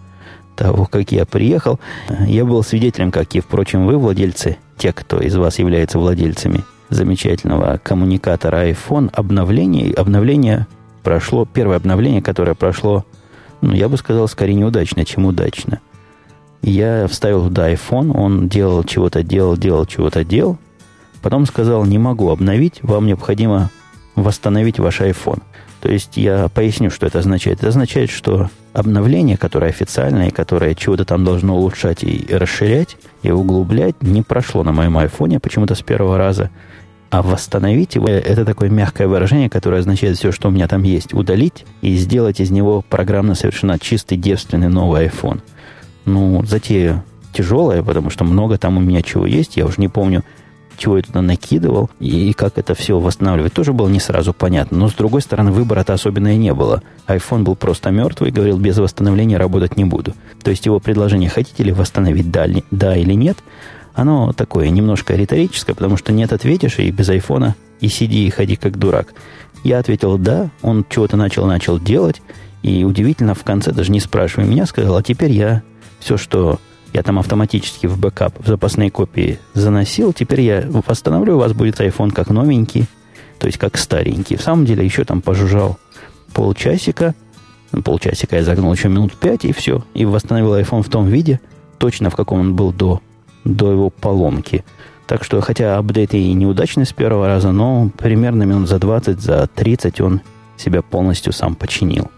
того, 0.56 0.86
как 0.86 1.10
я 1.12 1.24
приехал. 1.24 1.80
Я 2.26 2.44
был 2.44 2.62
свидетелем, 2.62 3.10
как 3.10 3.34
и, 3.34 3.40
впрочем, 3.40 3.86
вы, 3.86 3.98
владельцы, 3.98 4.56
те, 4.78 4.92
кто 4.92 5.18
из 5.20 5.36
вас 5.36 5.58
является 5.58 5.98
владельцами 5.98 6.64
замечательного 6.90 7.80
коммуникатора 7.82 8.68
iPhone, 8.68 9.10
обновление, 9.12 9.92
обновление 9.94 10.66
прошло, 11.02 11.44
первое 11.44 11.76
обновление, 11.76 12.22
которое 12.22 12.54
прошло, 12.54 13.04
ну, 13.60 13.72
я 13.72 13.88
бы 13.88 13.96
сказал, 13.96 14.28
скорее 14.28 14.54
неудачно, 14.54 15.04
чем 15.04 15.26
удачно. 15.26 15.80
Я 16.62 17.06
вставил 17.08 17.44
туда 17.44 17.70
iPhone, 17.70 18.16
он 18.16 18.48
делал 18.48 18.84
чего-то, 18.84 19.22
делал, 19.22 19.56
делал, 19.56 19.86
чего-то 19.86 20.24
делал. 20.24 20.58
Потом 21.24 21.46
сказал, 21.46 21.86
не 21.86 21.96
могу 21.96 22.28
обновить, 22.28 22.80
вам 22.82 23.06
необходимо 23.06 23.70
восстановить 24.14 24.78
ваш 24.78 25.00
iPhone. 25.00 25.40
То 25.80 25.90
есть 25.90 26.18
я 26.18 26.48
поясню, 26.48 26.90
что 26.90 27.06
это 27.06 27.20
означает. 27.20 27.60
Это 27.60 27.68
означает, 27.68 28.10
что 28.10 28.50
обновление, 28.74 29.38
которое 29.38 29.70
официальное, 29.70 30.30
которое 30.30 30.74
чего-то 30.74 31.06
там 31.06 31.24
должно 31.24 31.56
улучшать 31.56 32.04
и 32.04 32.26
расширять, 32.30 32.98
и 33.22 33.30
углублять, 33.30 34.02
не 34.02 34.20
прошло 34.20 34.64
на 34.64 34.72
моем 34.72 34.98
айфоне 34.98 35.40
почему-то 35.40 35.74
с 35.74 35.80
первого 35.80 36.18
раза. 36.18 36.50
А 37.08 37.22
восстановить 37.22 37.94
его– 37.94 38.06
это 38.08 38.44
такое 38.44 38.68
мягкое 38.68 39.08
выражение, 39.08 39.48
которое 39.48 39.78
означает 39.78 40.18
все, 40.18 40.30
что 40.30 40.48
у 40.48 40.50
меня 40.50 40.68
там 40.68 40.82
есть, 40.82 41.14
удалить 41.14 41.64
и 41.80 41.96
сделать 41.96 42.38
из 42.38 42.50
него 42.50 42.82
программно 42.82 43.34
совершенно 43.34 43.78
чистый, 43.78 44.18
девственный 44.18 44.68
новый 44.68 45.06
iPhone. 45.06 45.40
Ну, 46.04 46.44
затея 46.44 47.02
тяжелая, 47.32 47.82
потому 47.82 48.10
что 48.10 48.24
много 48.24 48.58
там 48.58 48.76
у 48.76 48.80
меня 48.80 49.00
чего 49.00 49.24
есть. 49.24 49.56
Я 49.56 49.64
уже 49.64 49.76
не 49.78 49.88
помню, 49.88 50.22
чего 50.84 50.98
я 50.98 51.02
туда 51.02 51.22
накидывал 51.22 51.88
и 51.98 52.34
как 52.34 52.58
это 52.58 52.74
все 52.74 52.98
восстанавливать, 52.98 53.54
тоже 53.54 53.72
было 53.72 53.88
не 53.88 54.00
сразу 54.00 54.34
понятно. 54.34 54.76
Но, 54.76 54.88
с 54.90 54.92
другой 54.92 55.22
стороны, 55.22 55.50
выбора-то 55.50 55.94
особенно 55.94 56.34
и 56.34 56.36
не 56.36 56.52
было. 56.52 56.82
iPhone 57.06 57.42
был 57.42 57.56
просто 57.56 57.90
мертвый, 57.90 58.30
говорил, 58.30 58.58
без 58.58 58.76
восстановления 58.76 59.38
работать 59.38 59.78
не 59.78 59.84
буду. 59.84 60.12
То 60.42 60.50
есть 60.50 60.66
его 60.66 60.80
предложение, 60.80 61.30
хотите 61.30 61.62
ли 61.62 61.72
восстановить, 61.72 62.30
да, 62.30 62.46
да 62.70 62.96
или 62.96 63.14
нет, 63.14 63.38
оно 63.94 64.34
такое 64.34 64.68
немножко 64.68 65.14
риторическое, 65.14 65.74
потому 65.74 65.96
что 65.96 66.12
нет 66.12 66.34
ответишь, 66.34 66.78
и 66.78 66.90
без 66.90 67.08
айфона 67.08 67.56
и 67.80 67.88
сиди 67.88 68.26
и 68.26 68.30
ходи 68.30 68.56
как 68.56 68.78
дурак. 68.78 69.14
Я 69.62 69.78
ответил 69.78 70.18
«да», 70.18 70.50
он 70.60 70.84
чего-то 70.90 71.16
начал-начал 71.16 71.80
делать, 71.80 72.20
и 72.62 72.84
удивительно, 72.84 73.34
в 73.34 73.42
конце, 73.42 73.72
даже 73.72 73.90
не 73.90 74.00
спрашивая 74.00 74.46
меня, 74.46 74.66
сказал, 74.66 74.96
а 74.96 75.02
теперь 75.02 75.32
я 75.32 75.62
все, 75.98 76.18
что 76.18 76.60
Я 76.94 77.02
там 77.02 77.18
автоматически 77.18 77.88
в 77.88 77.98
бэкап, 77.98 78.34
в 78.38 78.46
запасные 78.46 78.88
копии 78.88 79.40
заносил. 79.52 80.12
Теперь 80.12 80.42
я 80.42 80.64
восстановлю, 80.68 81.34
у 81.34 81.40
вас 81.40 81.52
будет 81.52 81.80
iPhone 81.80 82.12
как 82.12 82.30
новенький, 82.30 82.86
то 83.40 83.48
есть 83.48 83.58
как 83.58 83.76
старенький. 83.76 84.36
В 84.36 84.42
самом 84.42 84.64
деле 84.64 84.84
еще 84.84 85.04
там 85.04 85.20
пожужжал 85.20 85.76
полчасика. 86.32 87.16
Ну, 87.72 87.82
полчасика 87.82 88.36
я 88.36 88.44
загнул 88.44 88.72
еще 88.72 88.88
минут 88.88 89.16
пять, 89.16 89.44
и 89.44 89.52
все. 89.52 89.84
И 89.92 90.04
восстановил 90.04 90.54
iPhone 90.54 90.84
в 90.84 90.88
том 90.88 91.08
виде, 91.08 91.40
точно 91.78 92.10
в 92.10 92.16
каком 92.16 92.38
он 92.38 92.54
был 92.54 92.72
до, 92.72 93.02
до 93.42 93.72
его 93.72 93.90
поломки. 93.90 94.64
Так 95.08 95.24
что, 95.24 95.40
хотя 95.40 95.76
апдейт 95.78 96.14
и 96.14 96.32
неудачный 96.32 96.86
с 96.86 96.92
первого 96.92 97.26
раза, 97.26 97.50
но 97.50 97.90
примерно 97.98 98.44
минут 98.44 98.68
за 98.68 98.78
20, 98.78 99.20
за 99.20 99.48
30 99.52 100.00
он 100.00 100.20
себя 100.56 100.80
полностью 100.80 101.32
сам 101.32 101.56
починил. 101.56 102.08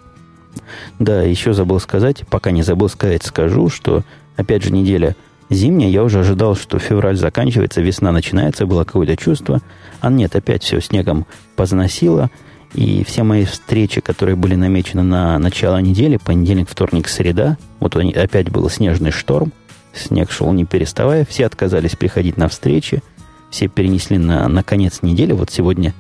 Да, 0.99 1.23
еще 1.23 1.55
забыл 1.55 1.81
сказать, 1.81 2.25
пока 2.29 2.51
не 2.51 2.63
забыл 2.63 2.91
сказать, 2.91 3.25
скажу, 3.25 3.71
что, 3.71 4.03
опять 4.37 4.63
же, 4.63 4.71
неделя 4.73 5.17
зимняя, 5.51 5.91
я 5.91 6.03
уже 6.03 6.21
ожидал, 6.21 6.57
что 6.57 6.79
февраль 6.79 7.17
заканчивается, 7.17 7.81
весна 7.81 8.13
начинается, 8.13 8.67
было 8.67 8.85
какое-то 8.85 9.17
чувство. 9.17 9.61
А 10.01 10.11
нет, 10.11 10.35
опять 10.37 10.63
все 10.63 10.81
снегом 10.81 11.27
позносило, 11.55 12.31
и 12.75 13.05
все 13.05 13.23
мои 13.23 13.45
встречи, 13.45 14.01
которые 14.01 14.37
были 14.37 14.55
намечены 14.55 15.03
на 15.03 15.39
начало 15.39 15.79
недели, 15.79 16.17
понедельник, 16.17 16.69
вторник, 16.69 17.09
среда, 17.09 17.57
вот 17.81 17.97
опять 17.97 18.51
был 18.51 18.69
снежный 18.69 19.11
шторм, 19.11 19.53
снег 19.95 20.31
шел 20.31 20.53
не 20.53 20.65
переставая, 20.65 21.25
все 21.25 21.47
отказались 21.47 21.97
приходить 21.97 22.37
на 22.37 22.49
встречи, 22.49 23.03
все 23.51 23.69
перенесли 23.69 24.19
на, 24.19 24.49
на 24.49 24.63
конец 24.63 25.01
недели, 25.03 25.33
вот 25.33 25.51
сегодня 25.51 25.95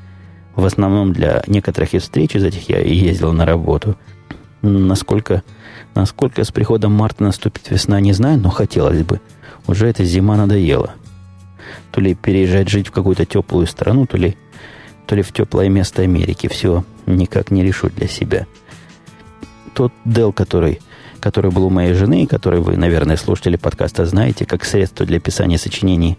в 0.56 0.64
основном 0.64 1.12
для 1.12 1.42
некоторых 1.46 1.94
из 1.94 2.02
встреч 2.02 2.34
из 2.34 2.44
этих 2.44 2.68
я 2.68 2.80
ездил 2.80 3.32
на 3.32 3.46
работу– 3.46 3.96
Насколько, 4.62 5.42
насколько 5.96 6.44
с 6.44 6.52
приходом 6.52 6.92
марта 6.92 7.24
наступит 7.24 7.70
весна, 7.70 8.00
не 8.00 8.12
знаю, 8.12 8.38
но 8.38 8.50
хотелось 8.50 9.02
бы. 9.02 9.20
Уже 9.66 9.88
эта 9.88 10.04
зима 10.04 10.36
надоела. 10.36 10.94
То 11.90 12.00
ли 12.00 12.14
переезжать 12.14 12.68
жить 12.68 12.88
в 12.88 12.92
какую-то 12.92 13.24
теплую 13.24 13.66
страну, 13.66 14.06
то 14.06 14.16
ли, 14.16 14.36
то 15.06 15.16
ли 15.16 15.22
в 15.22 15.32
теплое 15.32 15.68
место 15.68 16.02
Америки. 16.02 16.48
Все 16.48 16.84
никак 17.06 17.50
не 17.50 17.64
решу 17.64 17.90
для 17.90 18.06
себя. 18.06 18.46
Тот 19.74 19.92
Dell, 20.04 20.32
который, 20.32 20.80
который 21.18 21.50
был 21.50 21.66
у 21.66 21.70
моей 21.70 21.94
жены, 21.94 22.26
который 22.26 22.60
вы, 22.60 22.76
наверное, 22.76 23.16
слушатели 23.16 23.56
подкаста 23.56 24.06
знаете, 24.06 24.46
как 24.46 24.64
средство 24.64 25.04
для 25.04 25.18
писания 25.18 25.58
сочинений 25.58 26.18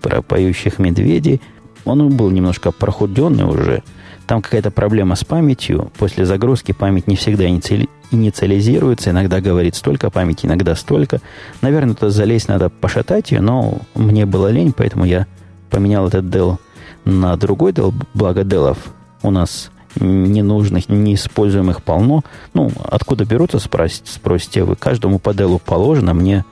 про 0.00 0.22
поющих 0.22 0.78
медведей, 0.78 1.40
он 1.84 2.08
был 2.16 2.30
немножко 2.30 2.70
прохуденный 2.70 3.44
уже– 3.44 3.82
там 4.26 4.42
какая-то 4.42 4.70
проблема 4.70 5.16
с 5.16 5.24
памятью. 5.24 5.90
После 5.98 6.24
загрузки 6.24 6.72
память 6.72 7.06
не 7.06 7.16
всегда 7.16 7.46
инициализируется. 7.48 9.10
Иногда 9.10 9.40
говорит 9.40 9.76
столько 9.76 10.10
памяти, 10.10 10.46
иногда 10.46 10.74
столько. 10.74 11.20
Наверное, 11.60 11.94
туда 11.94 12.10
залезть 12.10 12.48
надо 12.48 12.70
пошатать 12.70 13.32
ее, 13.32 13.40
но 13.40 13.78
мне 13.94 14.26
было 14.26 14.48
лень, 14.48 14.72
поэтому 14.76 15.04
я 15.04 15.26
поменял 15.70 16.08
этот 16.08 16.24
Dell 16.26 16.58
на 17.04 17.36
другой 17.36 17.72
Dell. 17.72 17.92
Благо 18.14 18.42
Dell'ов 18.42 18.78
у 19.22 19.30
нас 19.30 19.70
ненужных, 19.96 20.88
неиспользуемых 20.88 21.82
полно. 21.82 22.22
Ну, 22.52 22.70
откуда 22.82 23.24
берутся, 23.24 23.58
спросите, 23.58 24.10
спросите 24.10 24.64
вы. 24.64 24.76
Каждому 24.76 25.18
по 25.18 25.30
Dell 25.30 25.60
положено. 25.64 26.14
Мне 26.14 26.44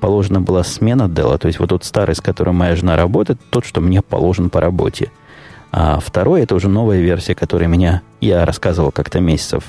положена 0.00 0.40
была 0.40 0.62
смена 0.62 1.04
Dell. 1.04 1.36
То 1.38 1.48
есть 1.48 1.58
вот 1.58 1.70
тот 1.70 1.84
старый, 1.84 2.14
с 2.14 2.20
которым 2.20 2.56
моя 2.56 2.76
жена 2.76 2.96
работает, 2.96 3.40
тот, 3.50 3.64
что 3.64 3.80
мне 3.80 4.00
положен 4.00 4.48
по 4.48 4.60
работе– 4.60 5.10
а 5.72 6.00
второй 6.00 6.42
это 6.42 6.54
уже 6.54 6.68
новая 6.68 7.00
версия, 7.00 7.34
которая 7.34 7.68
меня, 7.68 8.02
я 8.20 8.44
рассказывал 8.44 8.90
как-то 8.92 9.20
месяцев 9.20 9.64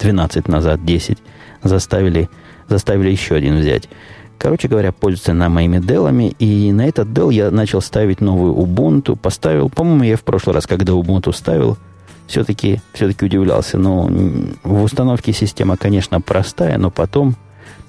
12 0.00 0.48
назад, 0.48 0.84
10, 0.84 1.18
заставили, 1.62 2.28
заставили 2.68 3.10
еще 3.10 3.34
один 3.34 3.58
взять. 3.58 3.88
Короче 4.38 4.66
говоря, 4.66 4.90
пользуется 4.90 5.34
на 5.34 5.48
моими 5.48 5.78
делами, 5.78 6.34
и 6.38 6.72
на 6.72 6.86
этот 6.86 7.08
Dell 7.08 7.32
я 7.32 7.50
начал 7.52 7.80
ставить 7.80 8.20
новую 8.20 8.54
Ubuntu, 8.54 9.16
поставил, 9.16 9.70
по-моему, 9.70 10.02
я 10.02 10.16
в 10.16 10.22
прошлый 10.22 10.54
раз, 10.54 10.66
когда 10.66 10.94
Ubuntu 10.94 11.32
ставил, 11.32 11.78
все-таки 12.26 12.80
все 12.92 13.06
удивлялся. 13.06 13.78
Но 13.78 14.10
в 14.64 14.82
установке 14.82 15.32
система, 15.32 15.76
конечно, 15.76 16.20
простая, 16.20 16.76
но 16.78 16.90
потом, 16.90 17.36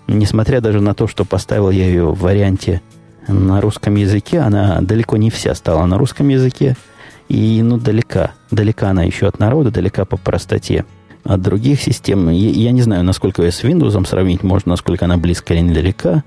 несмотря 0.07 0.61
даже 0.61 0.79
на 0.79 0.93
то, 0.93 1.07
что 1.07 1.25
поставил 1.25 1.71
я 1.71 1.87
ее 1.87 2.05
в 2.05 2.19
варианте 2.19 2.81
на 3.27 3.59
русском 3.61 3.95
языке, 3.95 4.39
она 4.39 4.79
далеко 4.81 5.17
не 5.17 5.31
вся 5.31 5.55
стала 5.55 5.87
на 5.87 5.97
русском 5.97 6.27
языке– 6.27 6.75
и, 7.29 7.61
ну, 7.61 7.77
далека. 7.77 8.33
Далека 8.51 8.89
она 8.89 9.03
еще 9.03 9.27
от 9.27 9.39
народа, 9.39 9.71
далека 9.71 10.05
по 10.05 10.17
простоте. 10.17 10.85
От 11.23 11.41
других 11.41 11.81
систем, 11.81 12.29
я, 12.29 12.49
я 12.49 12.71
не 12.71 12.81
знаю, 12.81 13.03
насколько 13.03 13.41
ее 13.41 13.51
с 13.51 13.63
Windows 13.63 14.05
сравнить 14.05 14.43
можно, 14.43 14.71
насколько 14.71 15.05
она 15.05 15.17
близко 15.17 15.53
или 15.53 15.61
недалека. 15.61 16.23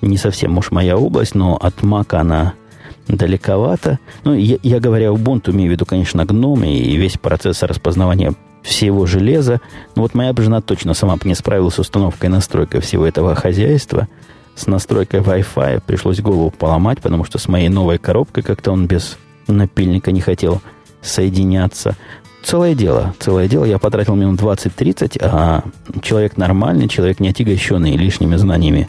Не 0.00 0.16
совсем, 0.16 0.52
может, 0.52 0.70
моя 0.70 0.96
область, 0.96 1.34
но 1.34 1.56
от 1.56 1.82
Mac 1.82 2.14
она 2.14 2.54
далековато. 3.08 3.98
Ну, 4.24 4.34
я, 4.34 4.58
я 4.62 4.80
говоря 4.80 5.08
Ubuntu, 5.08 5.50
имею 5.50 5.70
в 5.70 5.72
виду, 5.72 5.86
конечно, 5.86 6.20
GNOME 6.20 6.76
и 6.76 6.96
весь 6.96 7.18
процесс 7.18 7.62
распознавания 7.62 8.34
всего 8.62 9.06
железа. 9.06 9.60
Но 9.96 10.02
вот 10.02 10.14
моя 10.14 10.32
жена 10.36 10.60
точно 10.60 10.94
сама 10.94 11.16
бы 11.16 11.26
не 11.26 11.34
справилась 11.34 11.74
с 11.74 11.78
установкой 11.80 12.28
и 12.28 12.32
настройкой 12.32 12.80
всего 12.80 13.06
этого 13.06 13.34
хозяйства. 13.34 14.08
С 14.54 14.66
настройкой 14.66 15.20
Wi-Fi 15.20 15.82
пришлось 15.86 16.20
голову 16.20 16.50
поломать, 16.50 17.00
потому 17.00 17.24
что 17.24 17.38
с 17.38 17.48
моей 17.48 17.68
новой 17.68 17.98
коробкой 17.98 18.42
как-то 18.42 18.72
он 18.72 18.86
без 18.86 19.16
напильника 19.48 20.12
не 20.12 20.20
хотел 20.20 20.60
соединяться. 21.02 21.96
Целое 22.42 22.74
дело, 22.74 23.14
целое 23.18 23.48
дело. 23.48 23.64
Я 23.64 23.78
потратил 23.78 24.14
минут 24.14 24.40
20-30, 24.40 25.18
а 25.20 25.64
человек 26.02 26.36
нормальный, 26.36 26.88
человек 26.88 27.20
не 27.20 27.28
отягощенный 27.28 27.96
лишними 27.96 28.36
знаниями 28.36 28.88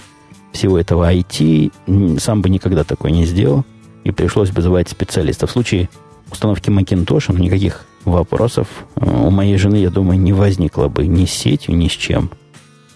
всего 0.52 0.80
этого 0.80 1.12
IT, 1.12 2.20
сам 2.20 2.42
бы 2.42 2.50
никогда 2.50 2.84
такое 2.84 3.12
не 3.12 3.26
сделал, 3.26 3.66
и 4.04 4.12
пришлось 4.12 4.52
бы 4.52 4.62
звать 4.62 4.90
специалиста. 4.90 5.48
В 5.48 5.52
случае 5.52 5.90
установки 6.32 6.70
Macintosh, 6.70 7.26
ну, 7.30 7.38
никаких 7.38 7.86
вопросов 8.06 8.68
э, 8.96 9.06
у 9.06 9.30
моей 9.30 9.58
жены, 9.58 9.78
я 9.78 9.90
думаю, 9.90 10.20
не 10.20 10.34
возникло 10.34 10.88
бы 10.88 11.06
ни 11.08 11.26
с 11.26 11.32
сетью, 11.32 11.76
ни 11.76 11.88
с 11.88 11.92
чем. 11.92 12.32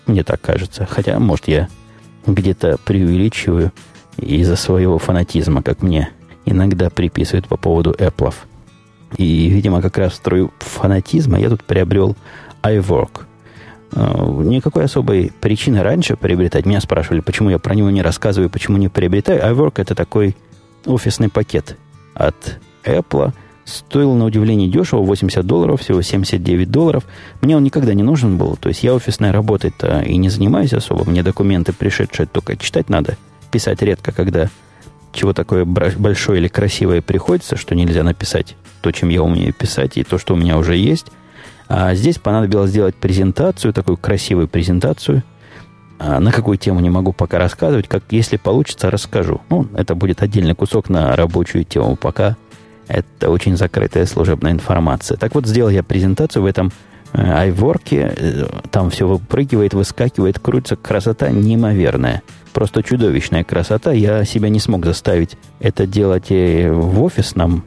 Мне 0.06 0.24
так 0.24 0.42
кажется. 0.42 0.88
Хотя, 0.90 1.20
может, 1.20 1.48
я 1.48 1.68
где-то 2.26 2.78
преувеличиваю 2.84 3.72
из-за 4.18 4.56
своего 4.56 4.98
фанатизма, 4.98 5.62
как 5.62 5.82
мне 5.82 6.10
иногда 6.46 6.90
приписывают 6.90 7.48
по 7.48 7.58
поводу 7.58 7.92
Apple. 7.92 8.34
И, 9.18 9.48
видимо, 9.50 9.82
как 9.82 9.98
раз 9.98 10.14
в 10.14 10.16
строю 10.16 10.52
фанатизма 10.60 11.40
я 11.40 11.50
тут 11.50 11.64
приобрел 11.64 12.16
iWork. 12.64 13.22
Э, 13.92 14.42
никакой 14.44 14.86
особой 14.86 15.32
причины 15.40 15.84
раньше 15.84 16.16
приобретать. 16.16 16.66
Меня 16.66 16.82
спрашивали, 16.82 17.20
почему 17.20 17.50
я 17.50 17.60
про 17.60 17.76
него 17.76 17.90
не 17.90 18.02
рассказываю, 18.02 18.50
почему 18.50 18.78
не 18.78 18.90
приобретаю. 18.90 19.42
iWork 19.42 19.74
это 19.78 19.96
такой 19.96 20.36
офисный 20.86 21.30
пакет 21.30 21.78
от 22.16 22.60
Apple. 22.84 23.34
Стоил 23.66 24.14
на 24.16 24.26
удивление 24.26 24.68
дешево, 24.68 25.04
80 25.04 25.46
долларов, 25.46 25.82
всего 25.82 26.02
79 26.02 26.70
долларов. 26.70 27.06
Мне 27.42 27.56
он 27.56 27.64
никогда 27.64 27.94
не 27.94 28.04
нужен 28.04 28.38
был. 28.38 28.58
То 28.58 28.70
есть 28.70 28.84
я 28.84 28.94
офисной 28.94 29.32
работой-то 29.32 30.02
и 30.02 30.18
не 30.18 30.30
занимаюсь 30.30 30.74
особо. 30.74 31.10
Мне 31.10 31.24
документы 31.24 31.72
пришедшие 31.72 32.26
только 32.26 32.58
читать 32.58 32.90
надо. 32.90 33.18
Писать 33.52 33.82
редко, 33.82 34.12
когда 34.12 34.50
чего 35.14 35.34
такое 35.34 35.66
большое 35.66 36.40
или 36.40 36.48
красивое 36.48 37.02
приходится, 37.02 37.56
что 37.56 37.76
нельзя 37.76 38.04
написать 38.04 38.56
то, 38.82 38.92
чем 38.92 39.10
я 39.10 39.24
умею 39.24 39.54
писать, 39.54 39.98
и 39.98 40.04
то, 40.04 40.18
что 40.18 40.34
у 40.34 40.38
меня 40.38 40.58
уже 40.58 40.76
есть. 40.76 41.08
А 41.70 41.96
здесь 41.96 42.18
понадобилось 42.18 42.70
сделать 42.70 42.96
презентацию, 42.96 43.74
такую 43.74 43.98
красивую 43.98 44.48
презентацию. 44.48 45.24
А 46.00 46.20
на 46.20 46.32
какую 46.32 46.58
тему 46.58 46.82
не 46.82 46.90
могу 46.90 47.14
пока 47.14 47.40
рассказывать. 47.40 47.88
Как, 47.88 48.04
если 48.10 48.38
получится, 48.38 48.92
расскажу. 48.92 49.42
Ну, 49.50 49.68
это 49.74 49.96
будет 49.96 50.22
отдельный 50.22 50.56
кусок 50.56 50.90
на 50.90 51.16
рабочую 51.16 51.64
тему. 51.64 51.96
Пока 51.96 52.36
это 52.88 53.30
очень 53.30 53.56
закрытая 53.56 54.06
служебная 54.06 54.52
информация. 54.52 55.18
Так 55.18 55.34
вот, 55.36 55.48
сделал 55.48 55.70
я 55.70 55.84
презентацию 55.84 56.44
в 56.44 56.46
этом 56.46 56.72
айворке. 57.14 58.14
Э, 58.16 58.48
там 58.70 58.90
все 58.90 59.08
выпрыгивает, 59.08 59.74
выскакивает, 59.74 60.40
крутится. 60.40 60.76
Красота 60.76 61.30
неимоверная 61.30 62.22
просто 62.54 62.84
чудовищная 62.84 63.44
красота. 63.44 63.92
Я 63.92 64.24
себя 64.24 64.50
не 64.50 64.60
смог 64.60 64.86
заставить 64.86 65.38
это 65.60 65.86
делать 65.86 66.28
и 66.30 66.68
в 66.70 67.04
офисном, 67.04 67.64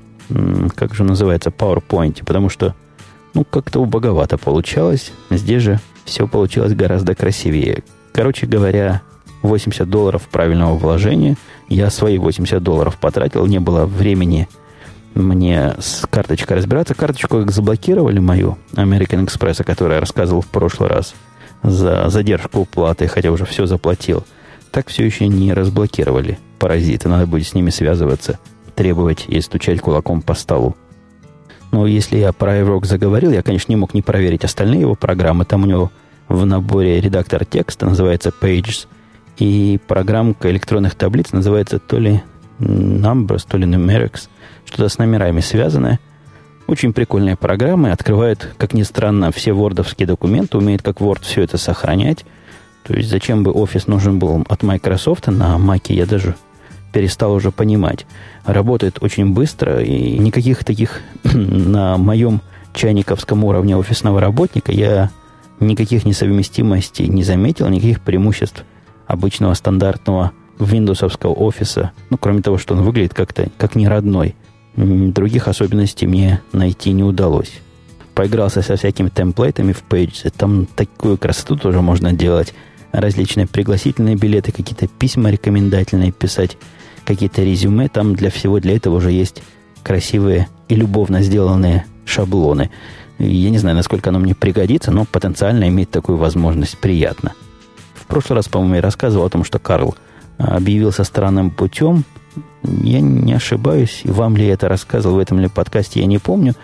как 0.74 0.94
же 0.94 1.04
называется, 1.04 1.50
PowerPoint, 1.50 2.24
потому 2.24 2.48
что, 2.48 2.74
ну, 3.34 3.44
как-то 3.44 3.80
убоговато 3.80 4.38
получалось. 4.38 5.12
Здесь 5.30 5.62
же 5.62 5.80
все 6.04 6.26
получилось 6.26 6.74
гораздо 6.74 7.14
красивее. 7.14 7.82
Короче 8.12 8.46
говоря, 8.46 9.02
80 9.42 9.88
долларов 9.90 10.22
правильного 10.30 10.74
вложения. 10.76 11.36
Я 11.68 11.90
свои 11.90 12.16
80 12.16 12.62
долларов 12.62 12.96
потратил, 12.96 13.44
не 13.46 13.58
было 13.58 13.84
времени 13.84 14.48
мне 15.14 15.74
с 15.78 16.06
карточкой 16.08 16.58
разбираться. 16.58 16.94
Карточку 16.94 17.40
как 17.40 17.50
заблокировали 17.50 18.18
мою 18.18 18.58
American 18.74 19.26
Express, 19.26 19.60
о 19.62 19.64
которой 19.64 19.94
я 19.94 20.00
рассказывал 20.00 20.42
в 20.42 20.46
прошлый 20.46 20.88
раз, 20.88 21.14
за 21.62 22.08
задержку 22.10 22.60
уплаты, 22.60 23.08
хотя 23.08 23.30
уже 23.30 23.44
все 23.44 23.66
заплатил– 23.66 24.24
так 24.76 24.88
все 24.88 25.06
еще 25.06 25.26
не 25.26 25.54
разблокировали 25.54 26.38
паразиты. 26.58 27.08
Надо 27.08 27.26
будет 27.26 27.46
с 27.46 27.54
ними 27.54 27.70
связываться, 27.70 28.38
требовать 28.74 29.24
и 29.26 29.40
стучать 29.40 29.80
кулаком 29.80 30.20
по 30.20 30.34
столу. 30.34 30.76
Но 31.72 31.86
если 31.86 32.18
я 32.18 32.30
про 32.34 32.58
iRock 32.58 32.84
заговорил, 32.84 33.30
я, 33.30 33.42
конечно, 33.42 33.72
не 33.72 33.76
мог 33.76 33.94
не 33.94 34.02
проверить 34.02 34.44
остальные 34.44 34.82
его 34.82 34.94
программы. 34.94 35.46
Там 35.46 35.62
у 35.62 35.66
него 35.66 35.90
в 36.28 36.44
наборе 36.44 37.00
редактор 37.00 37.46
текста 37.46 37.86
называется 37.86 38.30
Pages. 38.38 38.86
И 39.38 39.80
программка 39.88 40.50
электронных 40.50 40.94
таблиц 40.94 41.32
называется 41.32 41.78
то 41.78 41.98
ли 41.98 42.22
Numbers, 42.58 43.46
то 43.48 43.56
ли 43.56 43.64
Numerics, 43.64 44.28
что-то 44.66 44.90
с 44.90 44.98
номерами 44.98 45.40
связанное. 45.40 46.00
Очень 46.66 46.92
прикольная 46.92 47.36
программа, 47.36 47.92
открывает, 47.92 48.54
как 48.58 48.74
ни 48.74 48.82
странно, 48.82 49.32
все 49.32 49.54
вордовские 49.54 50.06
документы, 50.06 50.58
умеет 50.58 50.82
как 50.82 50.98
Word 50.98 51.22
все 51.22 51.44
это 51.44 51.56
сохранять. 51.56 52.26
То 52.86 52.94
есть 52.94 53.10
зачем 53.10 53.42
бы 53.42 53.50
офис 53.50 53.86
нужен 53.86 54.18
был 54.18 54.44
от 54.48 54.62
Microsoft 54.62 55.26
на 55.26 55.56
Mac, 55.56 55.92
я 55.92 56.06
даже 56.06 56.36
перестал 56.92 57.32
уже 57.32 57.50
понимать. 57.50 58.06
Работает 58.44 58.98
очень 59.02 59.34
быстро, 59.34 59.82
и 59.82 60.18
никаких 60.18 60.64
таких 60.64 61.00
на 61.24 61.96
моем 61.96 62.40
чайниковском 62.74 63.44
уровне 63.44 63.76
офисного 63.76 64.20
работника 64.20 64.70
я 64.70 65.10
никаких 65.60 66.04
несовместимостей 66.04 67.08
не 67.08 67.24
заметил, 67.24 67.68
никаких 67.68 68.00
преимуществ 68.00 68.64
обычного 69.06 69.54
стандартного 69.54 70.32
виндовсовского 70.58 71.32
офиса, 71.32 71.92
ну, 72.10 72.18
кроме 72.18 72.42
того, 72.42 72.58
что 72.58 72.74
он 72.74 72.82
выглядит 72.82 73.14
как-то 73.14 73.48
как 73.58 73.74
не 73.74 73.88
родной. 73.88 74.34
Других 74.76 75.48
особенностей 75.48 76.06
мне 76.06 76.40
найти 76.52 76.92
не 76.92 77.02
удалось. 77.02 77.52
Поигрался 78.14 78.62
со 78.62 78.76
всякими 78.76 79.08
темплейтами 79.08 79.72
в 79.72 79.84
Pages. 79.88 80.32
Там 80.36 80.66
такую 80.66 81.18
красоту 81.18 81.56
тоже 81.56 81.80
можно 81.80 82.12
делать. 82.12 82.54
Различные 82.96 83.46
пригласительные 83.46 84.16
билеты, 84.16 84.52
какие-то 84.52 84.86
письма 84.86 85.28
рекомендательные 85.28 86.12
писать, 86.12 86.56
какие-то 87.04 87.42
резюме. 87.42 87.90
Там 87.90 88.14
для 88.14 88.30
всего 88.30 88.58
для 88.58 88.74
этого 88.74 88.96
уже 88.96 89.12
есть 89.12 89.42
красивые 89.82 90.48
и 90.68 90.74
любовно 90.74 91.20
сделанные 91.20 91.84
шаблоны. 92.06 92.70
Я 93.18 93.50
не 93.50 93.58
знаю, 93.58 93.76
насколько 93.76 94.08
оно 94.08 94.18
мне 94.18 94.34
пригодится, 94.34 94.92
но 94.92 95.04
потенциально 95.04 95.68
иметь 95.68 95.90
такую 95.90 96.16
возможность 96.16 96.78
приятно. 96.78 97.34
В 97.94 98.06
прошлый 98.06 98.36
раз, 98.36 98.48
по-моему, 98.48 98.76
я 98.76 98.80
рассказывал 98.80 99.26
о 99.26 99.30
том, 99.30 99.44
что 99.44 99.58
Карл 99.58 99.94
объявился 100.38 101.04
странным 101.04 101.50
путем. 101.50 102.02
Я 102.62 103.00
не 103.00 103.34
ошибаюсь, 103.34 104.00
вам 104.04 104.38
ли 104.38 104.46
я 104.46 104.54
это 104.54 104.70
рассказывал 104.70 105.16
в 105.16 105.18
этом 105.18 105.38
ли 105.38 105.48
подкасте, 105.48 106.00
я 106.00 106.06
не 106.06 106.18
помню. 106.18 106.54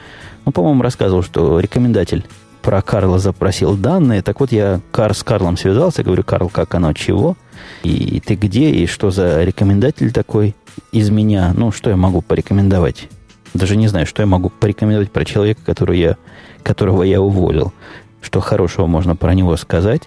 Но, 0.46 0.52
по-моему, 0.52 0.82
рассказывал, 0.82 1.22
что 1.22 1.60
рекомендатель 1.60 2.24
про 2.62 2.80
Карла 2.80 3.18
запросил 3.18 3.76
данные. 3.76 4.22
Так 4.22 4.40
вот, 4.40 4.52
я 4.52 4.80
Кар 4.90 5.14
с 5.14 5.22
Карлом 5.22 5.56
связался, 5.56 6.02
говорю, 6.02 6.22
Карл, 6.22 6.48
как 6.48 6.74
оно, 6.74 6.92
чего? 6.92 7.36
И 7.82 8.20
ты 8.24 8.34
где, 8.34 8.70
и 8.70 8.86
что 8.86 9.10
за 9.10 9.42
рекомендатель 9.42 10.12
такой 10.12 10.54
из 10.92 11.10
меня? 11.10 11.52
Ну, 11.54 11.72
что 11.72 11.90
я 11.90 11.96
могу 11.96 12.22
порекомендовать? 12.22 13.08
Даже 13.52 13.76
не 13.76 13.88
знаю, 13.88 14.06
что 14.06 14.22
я 14.22 14.26
могу 14.26 14.48
порекомендовать 14.48 15.10
про 15.10 15.24
человека, 15.24 15.60
который 15.66 15.98
я, 15.98 16.16
которого 16.62 17.02
я 17.02 17.20
уволил. 17.20 17.72
Что 18.20 18.40
хорошего 18.40 18.86
можно 18.86 19.16
про 19.16 19.34
него 19.34 19.56
сказать. 19.56 20.02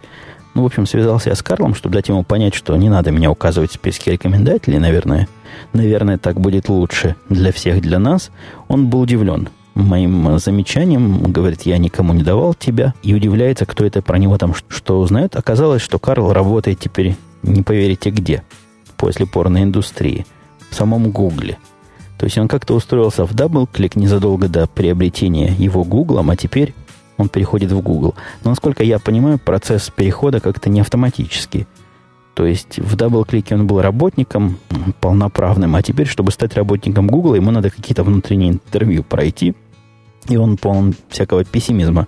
Ну, 0.53 0.63
в 0.63 0.65
общем, 0.65 0.85
связался 0.85 1.29
я 1.29 1.35
с 1.35 1.43
Карлом, 1.43 1.75
чтобы 1.75 1.95
дать 1.95 2.07
ему 2.07 2.23
понять, 2.23 2.55
что 2.55 2.75
не 2.77 2.89
надо 2.89 3.11
меня 3.11 3.29
указывать 3.29 3.71
в 3.71 3.75
списке 3.75 4.13
рекомендателей, 4.13 4.79
наверное. 4.79 5.27
Наверное, 5.73 6.17
так 6.17 6.39
будет 6.39 6.69
лучше 6.69 7.17
для 7.27 7.51
всех, 7.51 7.81
для 7.81 7.99
нас. 7.99 8.31
Он 8.69 8.87
был 8.87 9.01
удивлен 9.01 9.49
моим 9.75 10.39
замечанием. 10.39 11.31
Говорит, 11.31 11.63
я 11.63 11.77
никому 11.77 12.13
не 12.13 12.23
давал 12.23 12.53
тебя. 12.53 12.93
И 13.03 13.13
удивляется, 13.13 13.65
кто 13.65 13.85
это 13.85 14.01
про 14.01 14.17
него 14.17 14.37
там 14.37 14.53
что 14.69 14.99
узнает. 14.99 15.35
Оказалось, 15.35 15.81
что 15.81 15.99
Карл 15.99 16.33
работает 16.33 16.79
теперь, 16.79 17.15
не 17.43 17.61
поверите 17.61 18.09
где, 18.09 18.43
после 18.97 19.25
порной 19.25 19.63
индустрии, 19.63 20.25
в 20.69 20.75
самом 20.75 21.11
Гугле. 21.11 21.57
То 22.17 22.25
есть 22.25 22.37
он 22.37 22.47
как-то 22.47 22.73
устроился 22.73 23.25
в 23.25 23.33
DoubleClick 23.33 23.95
незадолго 23.95 24.47
до 24.47 24.67
приобретения 24.67 25.53
его 25.57 25.83
Гуглом, 25.83 26.29
а 26.29 26.35
теперь 26.35 26.73
он 27.17 27.29
переходит 27.29 27.71
в 27.71 27.81
Google. 27.81 28.15
Но, 28.43 28.51
насколько 28.51 28.83
я 28.83 28.99
понимаю, 28.99 29.37
процесс 29.37 29.91
перехода 29.93 30.39
как-то 30.39 30.69
не 30.69 30.79
автоматический. 30.79 31.67
То 32.33 32.45
есть 32.45 32.79
в 32.79 32.95
DoubleClick 32.95 33.50
е 33.50 33.55
он 33.55 33.65
был 33.65 33.81
работником 33.81 34.57
полноправным, 34.99 35.75
а 35.75 35.81
теперь, 35.81 36.07
чтобы 36.07 36.31
стать 36.31 36.55
работником 36.55 37.07
Google, 37.07 37.35
ему 37.35 37.51
надо 37.51 37.69
какие-то 37.69 38.03
внутренние 38.03 38.51
интервью 38.51 39.03
пройти. 39.03 39.55
И 40.27 40.37
он 40.37 40.57
полон 40.57 40.95
всякого 41.09 41.43
пессимизма 41.43 42.07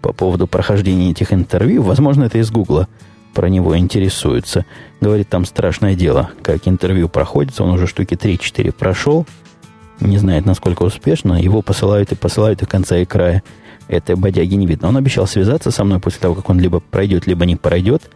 по 0.00 0.12
поводу 0.12 0.46
прохождения 0.46 1.10
этих 1.10 1.32
интервью. 1.32 1.82
Возможно, 1.82 2.24
это 2.24 2.38
из 2.38 2.50
Гугла 2.50 2.88
про 3.34 3.48
него 3.48 3.78
интересуется. 3.78 4.66
Говорит, 5.00 5.28
там 5.28 5.44
страшное 5.44 5.94
дело, 5.94 6.30
как 6.42 6.66
интервью 6.66 7.08
проходится. 7.08 7.64
Он 7.64 7.70
уже 7.70 7.86
штуки 7.86 8.14
3-4 8.14 8.72
прошел. 8.72 9.26
Не 10.00 10.18
знает, 10.18 10.44
насколько 10.44 10.82
успешно. 10.82 11.34
Его 11.34 11.62
посылают 11.62 12.12
и 12.12 12.16
посылают 12.16 12.58
до 12.58 12.66
конца 12.66 12.98
и 12.98 13.04
края 13.04 13.42
этой 13.88 14.16
бодяги 14.16 14.54
не 14.54 14.66
видно. 14.66 14.88
Он 14.88 14.96
обещал 14.96 15.26
связаться 15.26 15.70
со 15.70 15.84
мной 15.84 16.00
после 16.00 16.20
того, 16.20 16.34
как 16.34 16.48
он 16.50 16.58
либо 16.58 16.80
пройдет, 16.80 17.26
либо 17.26 17.46
не 17.46 17.56
пройдет, 17.56 18.10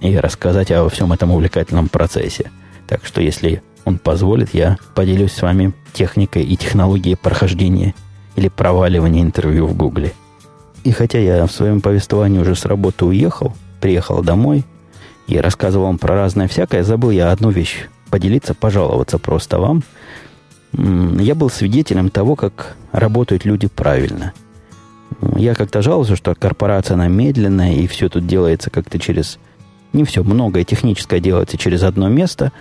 и 0.00 0.16
рассказать 0.16 0.70
о 0.70 0.88
всем 0.88 1.12
этом 1.12 1.30
увлекательном 1.30 1.88
процессе. 1.88 2.50
Так 2.86 3.04
что, 3.04 3.20
если 3.20 3.62
он 3.84 3.98
позволит, 3.98 4.54
я 4.54 4.78
поделюсь 4.94 5.32
с 5.32 5.42
вами 5.42 5.72
техникой 5.92 6.44
и 6.44 6.56
технологией 6.56 7.16
прохождения 7.16 7.94
или 8.36 8.48
проваливания 8.48 9.22
интервью 9.22 9.66
в 9.66 9.76
Гугле. 9.76 10.12
И 10.84 10.92
хотя 10.92 11.18
я 11.18 11.46
в 11.46 11.52
своем 11.52 11.80
повествовании 11.80 12.38
уже 12.38 12.54
с 12.54 12.64
работы 12.64 13.04
уехал, 13.04 13.54
приехал 13.80 14.22
домой 14.22 14.64
и 15.26 15.38
рассказывал 15.38 15.86
вам 15.86 15.98
про 15.98 16.14
разное 16.14 16.46
всякое, 16.46 16.84
забыл 16.84 17.10
я 17.10 17.32
одну 17.32 17.50
вещь 17.50 17.88
поделиться, 18.10 18.54
пожаловаться 18.54 19.18
просто 19.18 19.58
вам. 19.58 19.82
Я 20.72 21.34
был 21.34 21.50
свидетелем 21.50 22.10
того, 22.10 22.36
как 22.36 22.76
работают 22.92 23.44
люди 23.44 23.66
правильно– 23.66 24.32
я 25.36 25.54
как-то 25.54 25.82
жаловался, 25.82 26.16
что 26.16 26.34
корпорация, 26.34 26.94
она 26.94 27.08
медленная, 27.08 27.74
и 27.74 27.86
все 27.86 28.08
тут 28.08 28.26
делается 28.26 28.70
как-то 28.70 28.98
через... 28.98 29.38
Не 29.92 30.04
все, 30.04 30.22
многое 30.22 30.64
техническое 30.64 31.20
делается 31.20 31.56
через 31.56 31.82
одно 31.82 32.08
место. 32.08 32.52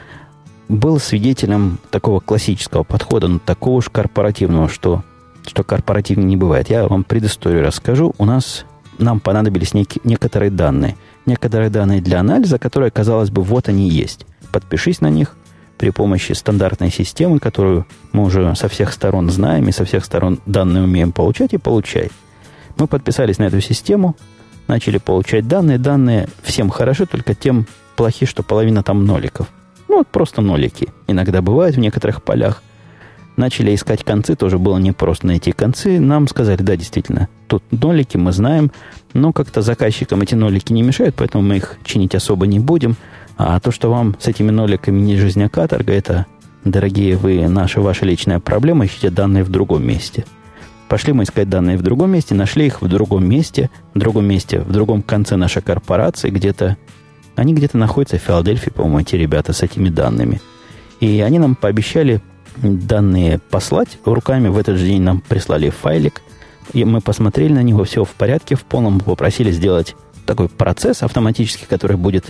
Был 0.69 0.99
свидетелем 0.99 1.79
такого 1.91 2.19
классического 2.19 2.83
подхода, 2.83 3.27
но 3.27 3.39
такого 3.39 3.77
уж 3.77 3.89
корпоративного, 3.89 4.69
что, 4.69 5.03
что 5.49 5.63
корпоративнее 5.63 6.27
не 6.27 6.37
бывает. 6.37 6.69
Я 6.69 6.87
вам 6.87 7.03
предысторию 7.03 7.63
расскажу. 7.63 8.13
У 8.17 8.25
нас, 8.25 8.65
нам 8.97 9.19
понадобились 9.19 9.73
нек- 9.73 10.01
некоторые 10.03 10.51
данные. 10.51 10.95
Некоторые 11.25 11.69
данные 11.69 12.01
для 12.01 12.19
анализа, 12.19 12.59
которые, 12.59 12.91
казалось 12.91 13.29
бы, 13.29 13.41
вот 13.41 13.69
они 13.69 13.89
есть. 13.89 14.25
Подпишись 14.51 15.01
на 15.01 15.09
них 15.09 15.35
при 15.77 15.89
помощи 15.89 16.31
стандартной 16.31 16.91
системы, 16.91 17.39
которую 17.39 17.85
мы 18.11 18.23
уже 18.23 18.55
со 18.55 18.67
всех 18.69 18.93
сторон 18.93 19.29
знаем 19.29 19.67
и 19.67 19.71
со 19.71 19.85
всех 19.85 20.05
сторон 20.05 20.39
данные 20.45 20.83
умеем 20.83 21.11
получать, 21.11 21.53
и 21.53 21.57
получай– 21.57 22.09
мы 22.77 22.87
подписались 22.87 23.37
на 23.37 23.45
эту 23.45 23.61
систему, 23.61 24.15
начали 24.67 24.97
получать 24.97 25.47
данные. 25.47 25.77
Данные 25.77 26.27
всем 26.43 26.69
хороши, 26.69 27.05
только 27.05 27.33
тем 27.33 27.67
плохи, 27.95 28.25
что 28.25 28.43
половина 28.43 28.83
там 28.83 29.05
ноликов. 29.05 29.47
Ну, 29.87 29.97
вот 29.97 30.07
просто 30.07 30.41
нолики. 30.41 30.89
Иногда 31.07 31.41
бывает 31.41 31.75
в 31.75 31.79
некоторых 31.79 32.23
полях. 32.23 32.61
Начали 33.37 33.75
искать 33.75 34.03
концы, 34.03 34.35
тоже 34.35 34.57
было 34.57 34.77
непросто 34.77 35.27
найти 35.27 35.51
концы. 35.51 35.99
Нам 35.99 36.27
сказали, 36.27 36.61
да, 36.61 36.75
действительно, 36.75 37.27
тут 37.47 37.63
нолики, 37.71 38.17
мы 38.17 38.31
знаем, 38.31 38.71
но 39.13 39.33
как-то 39.33 39.61
заказчикам 39.61 40.21
эти 40.21 40.35
нолики 40.35 40.71
не 40.71 40.83
мешают, 40.83 41.15
поэтому 41.15 41.43
мы 41.43 41.57
их 41.57 41.77
чинить 41.83 42.15
особо 42.15 42.47
не 42.47 42.59
будем. 42.59 42.95
А 43.37 43.59
то, 43.59 43.71
что 43.71 43.91
вам 43.91 44.15
с 44.19 44.27
этими 44.27 44.51
ноликами 44.51 44.99
не 45.01 45.17
жизнь, 45.17 45.43
а 45.43 45.49
каторга, 45.49 45.91
это, 45.91 46.25
дорогие 46.63 47.17
вы, 47.17 47.47
наша, 47.49 47.81
ваша 47.81 48.05
личная 48.05 48.39
проблема, 48.39 48.85
ищите 48.85 49.09
данные 49.09 49.43
в 49.43 49.49
другом 49.49 49.85
месте– 49.85 50.25
Пошли 50.87 51.13
мы 51.13 51.23
искать 51.23 51.49
данные 51.49 51.77
в 51.77 51.81
другом 51.81 52.11
месте, 52.11 52.35
нашли 52.35 52.67
их 52.67 52.81
в 52.81 52.87
другом 52.87 53.27
месте, 53.27 53.71
в 53.93 53.99
другом 53.99 54.25
месте, 54.25 54.59
в 54.59 54.71
другом 54.71 55.01
конце 55.01 55.35
нашей 55.35 55.61
корпорации, 55.61 56.29
где-то... 56.29 56.77
Они 57.35 57.53
где-то 57.53 57.77
находятся 57.77 58.17
в 58.17 58.21
Филадельфии, 58.21 58.69
по-моему, 58.69 58.99
эти 58.99 59.15
ребята 59.15 59.51
с 59.51 59.61
этими 59.61 59.89
данными. 59.89 60.41
И 61.01 61.19
они 61.19 61.37
нам 61.37 61.55
пообещали 61.55 62.21
данные 62.61 63.39
послать 63.49 63.97
руками. 64.05 64.47
В 64.47 64.57
этот 64.57 64.77
же 64.77 64.85
день 64.85 65.01
нам 65.01 65.21
прислали 65.21 65.69
файлик. 65.69 66.21
И 66.73 66.83
мы 66.83 67.01
посмотрели 67.01 67.53
на 67.53 67.63
него, 67.63 67.83
все 67.83 68.03
в 68.03 68.11
порядке, 68.11 68.55
в 68.55 68.63
полном. 68.63 68.99
Попросили 68.99 69.51
сделать 69.51 69.95
такой 70.25 70.49
процесс 70.49 71.03
автоматически, 71.03 71.65
который 71.65 71.97
будет 71.97 72.25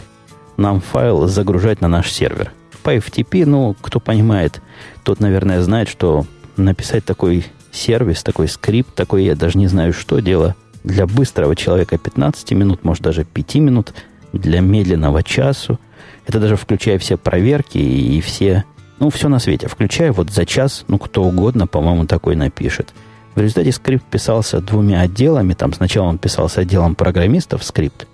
нам 0.58 0.82
файл 0.82 1.28
загружать 1.28 1.82
на 1.82 1.88
наш 1.88 2.12
сервер. 2.12 2.52
По 2.84 2.96
FTP, 2.96 3.46
ну, 3.46 3.76
кто 3.82 4.00
понимает, 4.00 4.62
тот, 5.04 5.20
наверное, 5.20 5.62
знает, 5.62 5.90
что 5.90 6.26
написать 6.58 7.04
такой 7.04 7.46
сервис, 7.72 8.24
такой 8.24 8.48
скрипт, 8.48 8.94
такой, 8.94 9.26
я 9.26 9.36
даже 9.36 9.58
не 9.58 9.68
знаю, 9.68 9.94
что 9.94 10.20
дело. 10.20 10.56
Для 10.84 11.08
быстрого 11.08 11.56
человека 11.56 11.98
15 11.98 12.52
минут, 12.52 12.84
может 12.84 13.04
даже 13.04 13.24
5 13.24 13.56
минут, 13.56 13.94
для 14.34 14.60
медленного 14.60 15.24
часу. 15.24 15.80
Это 16.28 16.40
даже 16.40 16.56
включая 16.56 17.00
все 17.00 17.18
проверки 17.18 17.78
и 17.78 18.22
все, 18.22 18.66
ну, 19.00 19.10
все 19.10 19.30
на 19.30 19.40
свете. 19.40 19.68
Включая 19.68 20.12
вот 20.12 20.32
за 20.32 20.46
час, 20.46 20.86
ну, 20.88 20.98
кто 20.98 21.24
угодно, 21.24 21.68
по-моему, 21.68 22.06
такой 22.06 22.36
напишет. 22.36 22.94
В 23.36 23.42
результате 23.42 23.72
скрипт 23.72 24.06
писался 24.06 24.62
двумя 24.62 25.02
отделами. 25.02 25.54
Там 25.54 25.74
сначала 25.74 26.08
он 26.08 26.18
писался 26.18 26.62
отделом 26.62 26.96
программистов, 26.96 27.64
скрипт. 27.64 28.08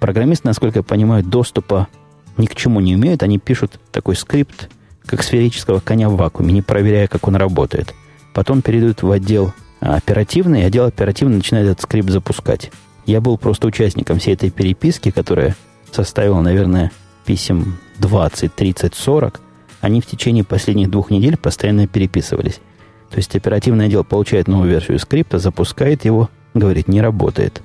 Программисты, 0.00 0.48
насколько 0.48 0.80
я 0.80 0.82
понимаю, 0.82 1.24
доступа 1.24 1.88
ни 2.36 2.46
к 2.46 2.54
чему 2.54 2.80
не 2.80 2.94
имеют. 2.94 3.22
Они 3.22 3.38
пишут 3.38 3.80
такой 3.90 4.16
скрипт, 4.16 4.68
как 5.06 5.22
сферического 5.22 5.80
коня 5.80 6.08
в 6.08 6.16
вакууме, 6.16 6.52
не 6.52 6.62
проверяя, 6.62 7.06
как 7.06 7.26
он 7.26 7.36
работает– 7.36 7.94
потом 8.38 8.62
перейдут 8.62 9.02
в 9.02 9.10
отдел 9.10 9.52
оперативный, 9.80 10.62
и 10.62 10.64
отдел 10.64 10.86
оперативный 10.86 11.38
начинает 11.38 11.66
этот 11.66 11.82
скрипт 11.82 12.08
запускать. 12.08 12.70
Я 13.04 13.20
был 13.20 13.36
просто 13.36 13.66
участником 13.66 14.20
всей 14.20 14.34
этой 14.34 14.50
переписки, 14.50 15.10
которая 15.10 15.56
составила, 15.90 16.40
наверное, 16.40 16.92
писем 17.26 17.78
20, 17.98 18.54
30, 18.54 18.94
40, 18.94 19.40
они 19.80 20.00
в 20.00 20.06
течение 20.06 20.44
последних 20.44 20.90
двух 20.90 21.10
недель 21.10 21.36
постоянно 21.36 21.86
переписывались. 21.86 22.60
То 23.10 23.16
есть 23.16 23.34
оперативный 23.34 23.86
отдел 23.86 24.04
получает 24.04 24.48
новую 24.48 24.70
версию 24.70 24.98
скрипта, 24.98 25.38
запускает 25.38 26.04
его, 26.04 26.28
говорит, 26.54 26.88
не 26.88 27.00
работает. 27.00 27.62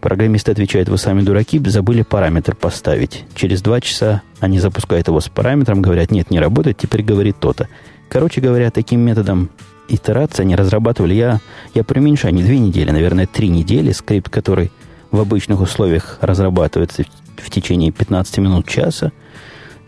Программисты 0.00 0.52
отвечают, 0.52 0.88
вы 0.88 0.98
сами 0.98 1.22
дураки, 1.22 1.58
забыли 1.64 2.02
параметр 2.02 2.54
поставить. 2.54 3.24
Через 3.34 3.62
два 3.62 3.80
часа 3.80 4.22
они 4.40 4.58
запускают 4.58 5.08
его 5.08 5.20
с 5.20 5.28
параметром, 5.28 5.80
говорят, 5.80 6.10
нет, 6.10 6.30
не 6.30 6.40
работает, 6.40 6.78
теперь 6.78 7.02
говорит 7.02 7.36
то-то. 7.38 7.68
Короче 8.08 8.40
говоря, 8.40 8.70
таким 8.70 9.00
методом 9.00 9.50
итерации 9.88 10.42
они 10.42 10.56
разрабатывали. 10.56 11.14
Я, 11.14 11.40
я 11.74 11.84
преуменьшаю, 11.84 12.34
не 12.34 12.42
две 12.42 12.58
недели, 12.58 12.90
наверное, 12.90 13.26
три 13.26 13.48
недели. 13.48 13.92
Скрипт, 13.92 14.28
который 14.28 14.70
в 15.10 15.20
обычных 15.20 15.60
условиях 15.60 16.18
разрабатывается 16.20 17.04
в, 17.36 17.50
течение 17.50 17.92
15 17.92 18.38
минут 18.38 18.66
часа. 18.66 19.12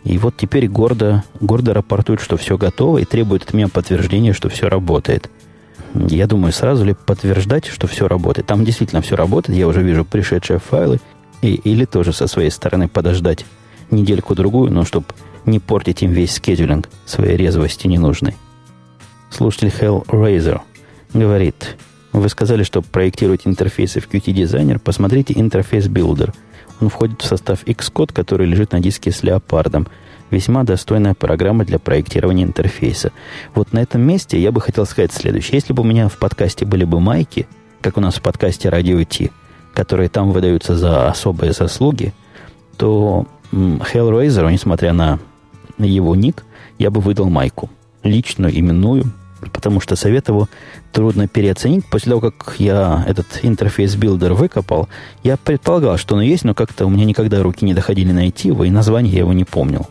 И 0.04 0.18
вот 0.18 0.36
теперь 0.36 0.68
гордо, 0.68 1.24
гордо 1.40 1.72
рапортует, 1.72 2.20
что 2.20 2.36
все 2.36 2.58
готово, 2.58 2.98
и 2.98 3.04
требует 3.04 3.44
от 3.44 3.54
меня 3.54 3.68
подтверждения, 3.68 4.34
что 4.34 4.48
все 4.48 4.68
работает. 4.68 5.30
Я 5.94 6.26
думаю, 6.26 6.52
сразу 6.52 6.84
ли 6.84 6.94
подтверждать, 6.94 7.66
что 7.66 7.86
все 7.86 8.06
работает. 8.06 8.46
Там 8.46 8.64
действительно 8.64 9.00
все 9.00 9.16
работает, 9.16 9.58
я 9.58 9.66
уже 9.66 9.82
вижу 9.82 10.04
пришедшие 10.04 10.58
файлы. 10.58 11.00
И, 11.40 11.54
или 11.54 11.84
тоже 11.84 12.12
со 12.12 12.26
своей 12.26 12.50
стороны 12.50 12.88
подождать 12.88 13.44
недельку-другую, 13.90 14.72
но 14.72 14.84
чтобы 14.84 15.06
не 15.46 15.58
портить 15.58 16.02
им 16.02 16.12
весь 16.12 16.34
скедулинг 16.34 16.88
своей 17.04 17.36
резвости 17.36 17.86
ненужной. 17.86 18.34
Слушатель 19.30 19.68
Hellraiser 19.68 20.60
говорит, 21.12 21.76
вы 22.12 22.28
сказали, 22.28 22.62
что 22.62 22.82
проектируете 22.82 23.48
интерфейсы 23.48 24.00
в 24.00 24.08
Qt 24.08 24.32
Designer, 24.32 24.78
посмотрите 24.78 25.34
интерфейс 25.36 25.86
Builder. 25.86 26.32
Он 26.80 26.88
входит 26.88 27.22
в 27.22 27.26
состав 27.26 27.64
Xcode, 27.64 28.12
который 28.12 28.46
лежит 28.46 28.72
на 28.72 28.80
диске 28.80 29.10
с 29.10 29.22
леопардом. 29.22 29.86
Весьма 30.30 30.64
достойная 30.64 31.14
программа 31.14 31.64
для 31.64 31.78
проектирования 31.78 32.44
интерфейса. 32.44 33.12
Вот 33.54 33.72
на 33.72 33.80
этом 33.80 34.00
месте 34.00 34.40
я 34.40 34.52
бы 34.52 34.60
хотел 34.60 34.86
сказать 34.86 35.12
следующее. 35.12 35.54
Если 35.54 35.72
бы 35.72 35.82
у 35.82 35.86
меня 35.86 36.08
в 36.08 36.18
подкасте 36.18 36.64
были 36.64 36.84
бы 36.84 36.98
майки, 37.00 37.46
как 37.80 37.96
у 37.96 38.00
нас 38.00 38.16
в 38.16 38.22
подкасте 38.22 38.68
Radio 38.68 39.04
T, 39.04 39.30
которые 39.74 40.08
там 40.08 40.32
выдаются 40.32 40.76
за 40.76 41.08
особые 41.08 41.52
заслуги, 41.52 42.12
то 42.76 43.26
Hellraiser, 43.52 44.50
несмотря 44.50 44.92
на 44.92 45.20
его 45.78 46.16
ник, 46.16 46.44
я 46.78 46.90
бы 46.90 47.00
выдал 47.00 47.28
майку. 47.28 47.70
Личную, 48.02 48.58
именную, 48.58 49.04
потому 49.50 49.80
что 49.80 49.96
совет 49.96 50.28
его 50.28 50.48
трудно 50.92 51.28
переоценить. 51.28 51.84
После 51.86 52.10
того, 52.10 52.30
как 52.30 52.54
я 52.58 53.04
этот 53.06 53.40
Interface 53.42 53.94
Builder 53.94 54.34
выкопал, 54.34 54.88
я 55.22 55.36
предполагал, 55.36 55.98
что 55.98 56.16
он 56.16 56.22
есть, 56.22 56.44
но 56.44 56.54
как-то 56.54 56.86
у 56.86 56.90
меня 56.90 57.04
никогда 57.04 57.42
руки 57.42 57.64
не 57.64 57.74
доходили 57.74 58.12
найти 58.12 58.48
его, 58.48 58.64
и 58.64 58.70
название 58.70 59.12
я 59.12 59.20
его 59.20 59.32
не 59.32 59.44
помнил. 59.44 59.88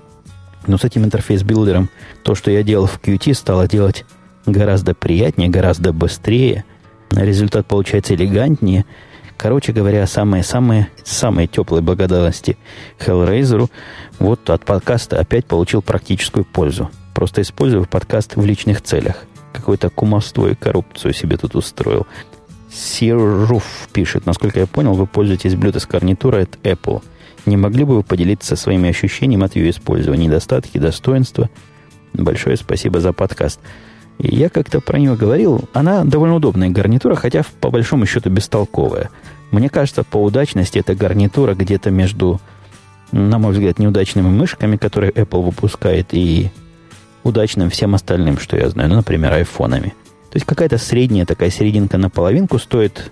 Но 0.67 0.77
с 0.77 0.83
этим 0.83 1.03
Interface 1.03 1.46
Builder 1.46 1.80
ом 1.80 1.89
то, 2.23 2.35
что 2.35 2.51
я 2.51 2.63
делал 2.63 2.87
в 2.87 2.99
Qt, 2.99 3.33
стало 3.33 3.67
делать 3.67 4.05
гораздо 4.45 4.93
приятнее, 4.93 5.49
гораздо 5.49 5.93
быстрее. 5.93 6.63
Результат 7.11 7.65
получается 7.67 8.15
элегантнее. 8.15 8.85
Короче 9.37 9.73
говоря, 9.73 10.07
самые-самые 10.07 10.87
самые 11.03 11.47
теплые 11.47 11.81
благодарности 11.81 12.57
Hellraiser 12.99 13.69
вот 14.19 14.49
от 14.49 14.63
подкаста 14.63 15.19
опять 15.19 15.45
получил 15.45 15.81
практическую 15.81 16.45
пользу. 16.45 16.89
Просто 17.13 17.41
использую 17.41 17.85
подкаст 17.85 18.35
в 18.35 18.45
личных 18.45 18.81
целях 18.81 19.25
какое-то 19.53 19.89
кумовство 19.89 20.49
и 20.49 20.55
коррупцию 20.55 21.13
себе 21.13 21.37
тут 21.37 21.55
устроил. 21.55 22.05
Сируф 22.71 23.87
пишет, 23.93 24.25
насколько 24.25 24.59
я 24.59 24.67
понял, 24.67 24.93
вы 24.93 25.05
пользуетесь 25.05 25.53
Bluetooth 25.53 25.87
гарнитурой 25.89 26.43
от 26.43 26.57
Apple. 26.63 27.03
Не 27.45 27.57
могли 27.57 27.83
бы 27.83 27.95
вы 27.95 28.03
поделиться 28.03 28.55
своими 28.55 28.89
ощущениями 28.89 29.45
от 29.45 29.55
ее 29.55 29.69
использования, 29.69 30.25
недостатки, 30.25 30.77
достоинства? 30.77 31.49
Большое 32.13 32.57
спасибо 32.57 32.99
за 32.99 33.13
подкаст. 33.13 33.59
И 34.19 34.35
я 34.35 34.49
как-то 34.49 34.79
про 34.79 34.97
нее 34.97 35.15
говорил, 35.15 35.61
она 35.73 36.03
довольно 36.03 36.35
удобная 36.35 36.69
гарнитура, 36.69 37.15
хотя 37.15 37.43
по 37.59 37.69
большому 37.69 38.05
счету 38.05 38.29
бестолковая. 38.29 39.09
Мне 39.51 39.69
кажется, 39.69 40.03
по 40.03 40.17
удачности 40.17 40.79
эта 40.79 40.95
гарнитура 40.95 41.53
где-то 41.53 41.91
между, 41.91 42.39
на 43.11 43.37
мой 43.39 43.53
взгляд, 43.53 43.79
неудачными 43.79 44.29
мышками, 44.29 44.77
которые 44.77 45.11
Apple 45.11 45.43
выпускает, 45.43 46.07
и 46.11 46.51
удачным 47.23 47.69
всем 47.69 47.95
остальным, 47.95 48.39
что 48.39 48.57
я 48.57 48.69
знаю, 48.69 48.89
ну, 48.89 48.95
например, 48.95 49.33
айфонами. 49.33 49.93
То 50.29 50.37
есть 50.37 50.45
какая-то 50.45 50.77
средняя 50.77 51.25
такая 51.25 51.49
серединка 51.49 51.97
на 51.97 52.09
половинку 52.09 52.57
стоит, 52.57 53.11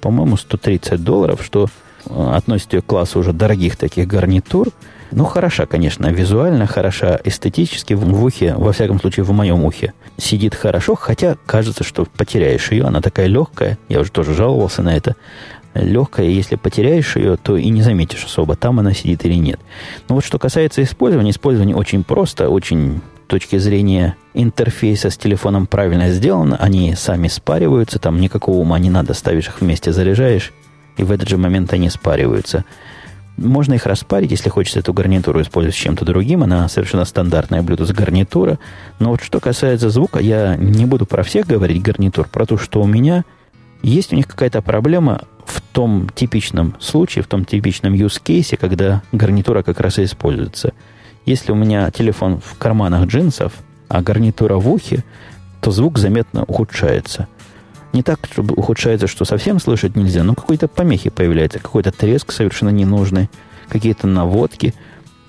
по-моему, 0.00 0.36
130 0.36 1.02
долларов, 1.02 1.44
что 1.44 1.68
э, 2.06 2.30
относит 2.34 2.72
ее 2.72 2.82
к 2.82 2.86
классу 2.86 3.18
уже 3.18 3.32
дорогих 3.32 3.76
таких 3.76 4.06
гарнитур. 4.06 4.68
Ну, 5.10 5.24
хороша, 5.24 5.66
конечно, 5.66 6.06
визуально, 6.06 6.66
хороша 6.66 7.20
эстетически, 7.24 7.92
в 7.92 8.24
ухе, 8.24 8.54
во 8.56 8.72
всяком 8.72 8.98
случае, 8.98 9.24
в 9.24 9.32
моем 9.32 9.62
ухе, 9.64 9.92
сидит 10.16 10.54
хорошо, 10.54 10.94
хотя 10.94 11.36
кажется, 11.44 11.84
что 11.84 12.06
потеряешь 12.06 12.70
ее, 12.70 12.84
она 12.84 13.02
такая 13.02 13.26
легкая, 13.26 13.78
я 13.90 14.00
уже 14.00 14.10
тоже 14.10 14.32
жаловался 14.32 14.82
на 14.82 14.96
это, 14.96 15.16
легкая, 15.74 16.26
если 16.26 16.56
потеряешь 16.56 17.16
ее, 17.16 17.36
то 17.36 17.56
и 17.56 17.68
не 17.68 17.82
заметишь 17.82 18.24
особо, 18.24 18.56
там 18.56 18.78
она 18.78 18.94
сидит 18.94 19.24
или 19.24 19.34
нет. 19.34 19.60
Но 20.08 20.14
вот 20.14 20.24
что 20.24 20.38
касается 20.38 20.82
использования, 20.82 21.30
использование 21.30 21.76
очень 21.76 22.04
просто, 22.04 22.48
очень 22.48 23.02
точки 23.32 23.56
зрения 23.56 24.14
интерфейса 24.34 25.08
с 25.08 25.16
телефоном 25.16 25.66
правильно 25.66 26.10
сделано, 26.10 26.58
они 26.60 26.94
сами 26.94 27.28
спариваются, 27.28 27.98
там 27.98 28.20
никакого 28.20 28.58
ума 28.58 28.78
не 28.78 28.90
надо, 28.90 29.14
ставишь 29.14 29.48
их 29.48 29.62
вместе, 29.62 29.90
заряжаешь, 29.90 30.52
и 30.98 31.02
в 31.02 31.10
этот 31.10 31.30
же 31.30 31.38
момент 31.38 31.72
они 31.72 31.88
спариваются. 31.88 32.66
Можно 33.38 33.72
их 33.72 33.86
распарить, 33.86 34.32
если 34.32 34.50
хочется 34.50 34.80
эту 34.80 34.92
гарнитуру 34.92 35.40
использовать 35.40 35.74
с 35.74 35.78
чем-то 35.78 36.04
другим. 36.04 36.42
Она 36.42 36.68
совершенно 36.68 37.06
стандартная 37.06 37.62
Bluetooth 37.62 37.94
гарнитура. 37.94 38.58
Но 38.98 39.08
вот 39.08 39.22
что 39.22 39.40
касается 39.40 39.88
звука, 39.88 40.18
я 40.18 40.56
не 40.56 40.84
буду 40.84 41.06
про 41.06 41.22
всех 41.22 41.46
говорить 41.46 41.80
гарнитур, 41.80 42.28
про 42.28 42.44
то, 42.44 42.58
что 42.58 42.82
у 42.82 42.86
меня 42.86 43.24
есть 43.82 44.12
у 44.12 44.16
них 44.16 44.28
какая-то 44.28 44.60
проблема 44.60 45.22
в 45.46 45.62
том 45.62 46.10
типичном 46.14 46.76
случае, 46.80 47.24
в 47.24 47.28
том 47.28 47.46
типичном 47.46 47.94
use 47.94 48.20
case, 48.22 48.58
когда 48.58 49.02
гарнитура 49.10 49.62
как 49.62 49.80
раз 49.80 49.98
и 49.98 50.04
используется– 50.04 50.74
если 51.26 51.52
у 51.52 51.54
меня 51.54 51.90
телефон 51.90 52.40
в 52.40 52.58
карманах 52.58 53.06
джинсов, 53.06 53.52
а 53.88 54.02
гарнитура 54.02 54.56
в 54.56 54.68
ухе, 54.70 55.04
то 55.60 55.70
звук 55.70 55.98
заметно 55.98 56.44
ухудшается. 56.44 57.28
Не 57.92 58.02
так, 58.02 58.20
чтобы 58.30 58.54
ухудшается, 58.54 59.06
что 59.06 59.24
совсем 59.24 59.60
слышать 59.60 59.96
нельзя, 59.96 60.24
но 60.24 60.34
какой-то 60.34 60.66
помехи 60.66 61.10
появляется, 61.10 61.58
какой-то 61.58 61.92
треск 61.92 62.32
совершенно 62.32 62.70
ненужный, 62.70 63.28
какие-то 63.68 64.06
наводки. 64.06 64.74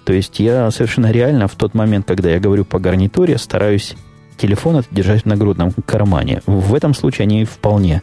То 0.05 0.13
есть 0.13 0.39
я 0.39 0.71
совершенно 0.71 1.11
реально 1.11 1.47
в 1.47 1.55
тот 1.55 1.73
момент, 1.73 2.07
когда 2.07 2.31
я 2.31 2.39
говорю 2.39 2.63
по 2.65 2.79
гарнитуре, 2.79 3.37
стараюсь 3.37 3.95
телефон 4.37 4.83
держать 4.91 5.23
в 5.23 5.25
нагрудном 5.25 5.71
кармане. 5.85 6.41
В 6.45 6.73
этом 6.73 6.93
случае 6.93 7.23
они 7.23 7.45
вполне 7.45 8.01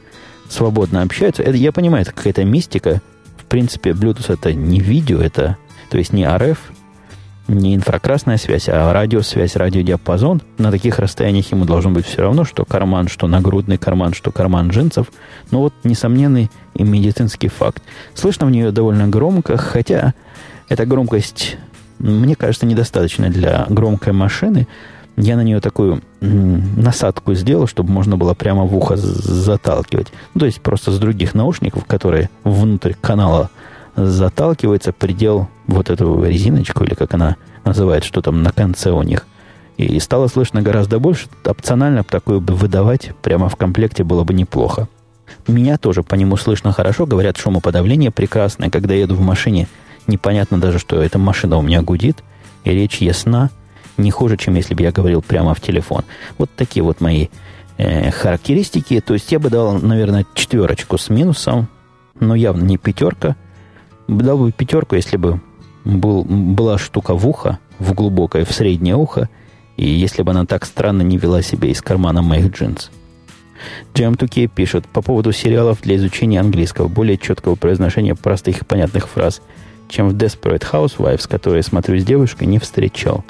свободно 0.49 1.03
общаются. 1.03 1.43
Это, 1.43 1.57
я 1.57 1.73
понимаю, 1.73 2.03
это 2.03 2.13
какая-то 2.13 2.45
мистика. 2.45 3.01
В 3.39 3.45
принципе, 3.47 3.91
Bluetooth 3.91 4.33
это 4.33 4.53
не 4.53 4.81
видео, 4.81 5.21
это, 5.21 5.57
то 5.91 5.99
есть 5.99 6.13
не 6.13 6.25
RF, 6.25 6.59
не 7.51 7.75
инфракрасная 7.75 8.37
связь, 8.37 8.69
а 8.69 8.93
радиосвязь, 8.93 9.57
радиодиапазон, 9.57 10.41
на 10.59 10.71
таких 10.71 10.99
расстояниях 10.99 11.51
ему 11.51 11.65
должно 11.65 11.91
быть 11.91 12.07
все 12.07 12.23
равно, 12.23 12.45
что 12.45 12.65
карман, 12.65 13.09
что 13.09 13.27
нагрудный 13.27 13.77
карман, 13.77 14.15
что 14.15 14.31
карман 14.31 14.69
джинсов. 14.69 15.09
Но 15.51 15.61
вот 15.61 15.75
несомненный 15.85 16.51
и 16.75 16.83
медицинский 16.83 17.49
факт. 17.49 17.83
Слышно 18.15 18.47
в 18.47 18.51
нее 18.51 18.71
довольно 18.71 19.09
громко, 19.09 19.57
хотя 19.57 20.15
эта 20.69 20.87
громкость, 20.87 21.57
мне 21.99 22.37
кажется, 22.37 22.67
недостаточно 22.67 23.29
для 23.29 23.67
громкой 23.69 24.13
машины. 24.13 24.69
Я 25.17 25.37
на 25.37 25.43
нее 25.43 25.61
такую 25.61 26.03
насадку 26.21 27.35
сделал, 27.35 27.67
чтобы 27.67 27.91
можно 27.91 28.17
было 28.17 28.33
прямо 28.35 28.65
в 28.65 28.75
ухо 28.77 28.97
заталкивать. 28.97 30.07
Ну, 30.35 30.41
то 30.41 30.47
есть 30.47 30.61
просто 30.61 30.93
с 30.93 30.99
других 30.99 31.35
наушников, 31.35 31.85
которые 31.85 32.31
внутрь 32.45 32.95
канала 32.99 33.51
заталкивается 33.97 34.93
предел 34.93 35.49
вот 35.67 35.91
эту 35.91 36.23
резиночку, 36.25 36.85
или 36.85 36.95
как 36.95 37.15
она 37.15 37.37
называет, 37.65 38.05
что 38.05 38.21
там 38.21 38.43
на 38.43 38.53
конце 38.53 38.91
у 38.91 39.03
них. 39.03 39.27
И 39.77 39.99
стало 39.99 40.29
слышно 40.29 40.63
гораздо 40.63 40.99
больше. 40.99 41.29
Опционально 41.45 42.05
такое 42.05 42.39
бы 42.39 42.55
выдавать 42.55 43.13
прямо 43.23 43.49
в 43.49 43.57
комплекте 43.57 44.05
было 44.05 44.25
бы 44.25 44.35
неплохо. 44.35 44.89
Меня 45.47 45.79
тоже 45.79 46.03
по 46.03 46.17
нему 46.17 46.37
слышно 46.37 46.73
хорошо. 46.73 47.07
Говорят, 47.07 47.39
шумоподавление 47.39 48.11
прекрасное. 48.11 48.69
Когда 48.69 48.95
еду 48.95 49.15
в 49.15 49.21
машине, 49.21 49.69
непонятно 50.07 50.61
даже, 50.61 50.79
что 50.79 51.01
эта 51.01 51.19
машина 51.19 51.57
у 51.57 51.63
меня 51.63 51.81
гудит. 51.83 52.23
И 52.65 52.71
речь 52.71 52.99
ясна. 52.99 53.49
Не 53.97 54.11
хуже, 54.11 54.37
чем 54.37 54.55
если 54.55 54.75
бы 54.75 54.83
я 54.83 54.93
говорил 54.93 55.23
прямо 55.23 55.55
в 55.55 55.61
телефон. 55.61 56.05
Вот 56.37 56.51
такие 56.55 56.83
вот 56.83 57.01
мои 57.01 57.29
э, 57.79 58.11
характеристики. 58.11 59.01
То 59.01 59.15
есть 59.15 59.33
я 59.33 59.39
бы 59.39 59.49
дал, 59.49 59.79
наверное, 59.79 60.27
четверочку 60.35 60.99
с 60.99 61.09
минусом. 61.09 61.69
Но 62.19 62.35
явно 62.35 62.65
не 62.65 62.77
пятерка– 62.77 63.37
Дал 64.11 64.39
бы 64.39 64.51
пятерку, 64.51 64.97
если 64.97 65.17
бы 65.17 65.41
был, 65.85 66.25
была 66.25 66.79
штука 66.79 67.15
в 67.15 67.27
ухо, 67.29 67.61
в 67.79 67.95
глубокое, 67.95 68.45
в 68.45 68.53
среднее 68.53 68.97
ухо, 68.97 69.29
и 69.77 69.89
если 69.89 70.23
бы 70.23 70.33
она 70.33 70.45
так 70.47 70.67
странно 70.67 71.03
не 71.03 71.17
вела 71.17 71.43
себя 71.43 71.69
из 71.69 71.81
кармана 71.81 72.21
моих 72.21 72.51
джинс. 72.51 72.91
Джем 73.95 74.17
2 74.17 74.49
пишет 74.49 74.87
по 74.89 75.01
поводу 75.01 75.31
сериалов 75.31 75.81
для 75.83 75.95
изучения 75.97 76.41
английского, 76.41 76.89
более 76.89 77.19
четкого 77.19 77.55
произношения 77.55 78.17
простых 78.17 78.63
и 78.63 78.65
понятных 78.65 79.09
фраз. 79.09 79.43
чем 79.89 80.09
в 80.09 80.17
Desperate 80.17 80.65
Housewives, 80.71 81.29
которые 81.29 81.59
я 81.59 81.63
смотрю 81.65 81.99
с 81.99 82.05
девушкой, 82.05 82.45
не 82.45 82.59
встречал. 82.59 83.25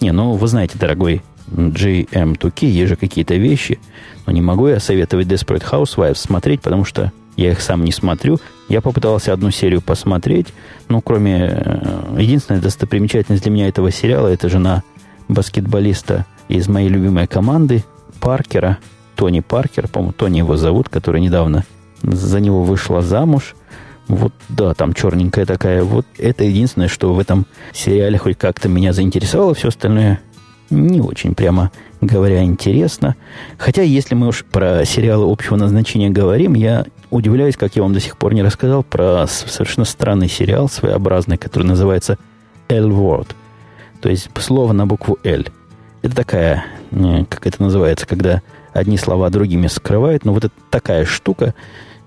Не, 0.00 0.12
ну, 0.12 0.32
вы 0.32 0.46
знаете, 0.48 0.78
дорогой 0.78 1.22
GM2K, 1.48 2.66
есть 2.66 2.88
же 2.88 2.96
какие-то 2.96 3.34
вещи, 3.34 3.78
но 4.26 4.32
не 4.32 4.40
могу 4.40 4.68
я 4.68 4.80
советовать 4.80 5.26
Desperate 5.26 5.64
Housewives 5.70 6.16
смотреть, 6.16 6.60
потому 6.62 6.84
что 6.84 7.12
я 7.36 7.50
их 7.50 7.60
сам 7.60 7.84
не 7.84 7.92
смотрю. 7.92 8.38
Я 8.68 8.80
попытался 8.80 9.32
одну 9.32 9.50
серию 9.50 9.80
посмотреть, 9.80 10.48
но 10.88 11.00
кроме... 11.00 11.48
Э, 11.50 12.16
единственная 12.18 12.60
достопримечательность 12.60 13.42
для 13.42 13.52
меня 13.52 13.68
этого 13.68 13.90
сериала, 13.90 14.28
это 14.28 14.48
жена 14.48 14.82
баскетболиста 15.28 16.26
из 16.48 16.68
моей 16.68 16.88
любимой 16.88 17.26
команды, 17.26 17.84
Паркера, 18.20 18.78
Тони 19.16 19.40
Паркер, 19.40 19.88
по-моему, 19.88 20.12
Тони 20.12 20.38
его 20.38 20.56
зовут, 20.56 20.88
который 20.88 21.20
недавно 21.20 21.64
за 22.02 22.40
него 22.40 22.62
вышла 22.62 23.00
замуж. 23.02 23.54
Вот, 24.08 24.32
да, 24.48 24.74
там 24.74 24.92
черненькая 24.92 25.46
такая. 25.46 25.82
Вот 25.82 26.06
это 26.18 26.44
единственное, 26.44 26.88
что 26.88 27.14
в 27.14 27.18
этом 27.18 27.46
сериале 27.72 28.18
хоть 28.18 28.36
как-то 28.36 28.68
меня 28.68 28.92
заинтересовало. 28.92 29.54
Все 29.54 29.68
остальное 29.68 30.20
не 30.70 31.00
очень, 31.00 31.34
прямо 31.34 31.70
говоря, 32.06 32.42
интересно. 32.42 33.16
Хотя, 33.58 33.82
если 33.82 34.14
мы 34.14 34.28
уж 34.28 34.44
про 34.44 34.84
сериалы 34.84 35.30
общего 35.30 35.56
назначения 35.56 36.10
говорим, 36.10 36.54
я 36.54 36.86
удивляюсь, 37.10 37.56
как 37.56 37.76
я 37.76 37.82
вам 37.82 37.92
до 37.92 38.00
сих 38.00 38.16
пор 38.16 38.34
не 38.34 38.42
рассказал, 38.42 38.82
про 38.82 39.26
совершенно 39.26 39.84
странный 39.84 40.28
сериал, 40.28 40.68
своеобразный, 40.68 41.36
который 41.36 41.64
называется 41.64 42.18
L-Word. 42.68 43.28
То 44.00 44.08
есть 44.08 44.28
слово 44.38 44.72
на 44.72 44.86
букву 44.86 45.18
L. 45.24 45.44
Это 46.02 46.14
такая, 46.14 46.66
э, 46.90 47.24
как 47.28 47.46
это 47.46 47.62
называется, 47.62 48.06
когда 48.06 48.42
одни 48.74 48.98
слова 48.98 49.30
другими 49.30 49.68
скрывают, 49.68 50.24
но 50.24 50.34
вот 50.34 50.44
это 50.44 50.54
такая 50.70 51.06
штука. 51.06 51.54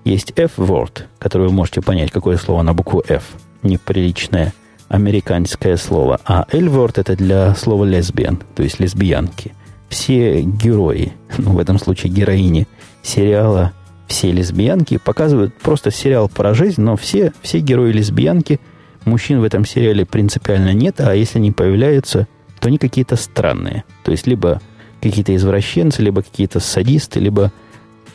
Есть 0.04 0.32
F-word, 0.36 1.04
который 1.18 1.48
вы 1.48 1.52
можете 1.52 1.82
понять, 1.82 2.12
какое 2.12 2.36
слово 2.36 2.62
на 2.62 2.74
букву 2.74 3.02
F. 3.08 3.24
Неприличное 3.62 4.52
американское 4.88 5.76
слово. 5.76 6.20
А 6.24 6.46
L-word 6.52 7.00
это 7.00 7.16
для 7.16 7.54
слова 7.54 7.84
лесбиян, 7.84 8.38
то 8.54 8.62
есть 8.62 8.80
лесбиянки. 8.80 9.54
Все 9.88 10.42
герои, 10.42 11.12
ну, 11.38 11.52
в 11.52 11.58
этом 11.58 11.78
случае 11.78 12.12
героини 12.12 12.66
сериала 13.02 13.72
все 14.06 14.32
лесбиянки 14.32 14.96
показывают 14.96 15.54
просто 15.54 15.90
сериал 15.90 16.28
про 16.28 16.54
жизнь, 16.54 16.80
но 16.80 16.96
все, 16.96 17.32
все 17.42 17.60
герои 17.60 17.92
лесбиянки, 17.92 18.58
мужчин 19.04 19.40
в 19.40 19.44
этом 19.44 19.64
сериале 19.64 20.06
принципиально 20.06 20.72
нет, 20.72 21.00
а 21.00 21.14
если 21.14 21.38
они 21.38 21.52
появляются, 21.52 22.26
то 22.58 22.68
они 22.68 22.78
какие-то 22.78 23.16
странные. 23.16 23.84
То 24.04 24.10
есть 24.10 24.26
либо 24.26 24.60
какие-то 25.00 25.36
извращенцы, 25.36 26.02
либо 26.02 26.22
какие-то 26.22 26.58
садисты, 26.58 27.20
либо 27.20 27.52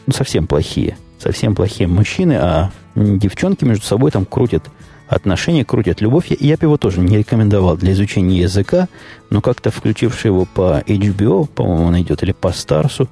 ну, 0.05 0.13
совсем 0.13 0.47
плохие. 0.47 0.97
Совсем 1.19 1.55
плохие 1.55 1.87
мужчины, 1.87 2.33
а 2.33 2.71
девчонки 2.95 3.63
между 3.63 3.85
собой 3.85 4.11
там 4.11 4.25
крутят 4.25 4.63
отношения, 5.07 5.65
крутят 5.65 6.01
любовь. 6.01 6.27
Я, 6.29 6.37
я 6.39 6.57
бы 6.57 6.65
его 6.65 6.77
тоже 6.77 6.99
не 6.99 7.17
рекомендовал 7.17 7.77
для 7.77 7.93
изучения 7.93 8.39
языка, 8.39 8.87
но 9.29 9.41
как-то 9.41 9.71
включивший 9.71 10.29
его 10.29 10.45
по 10.45 10.83
HBO, 10.85 11.47
по-моему, 11.47 11.85
он 11.85 12.01
идет, 12.01 12.23
или 12.23 12.31
по 12.31 12.51
Старсу, 12.51 13.09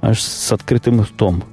аж 0.00 0.20
с 0.20 0.52
открытым 0.52 1.02
ртом 1.02 1.44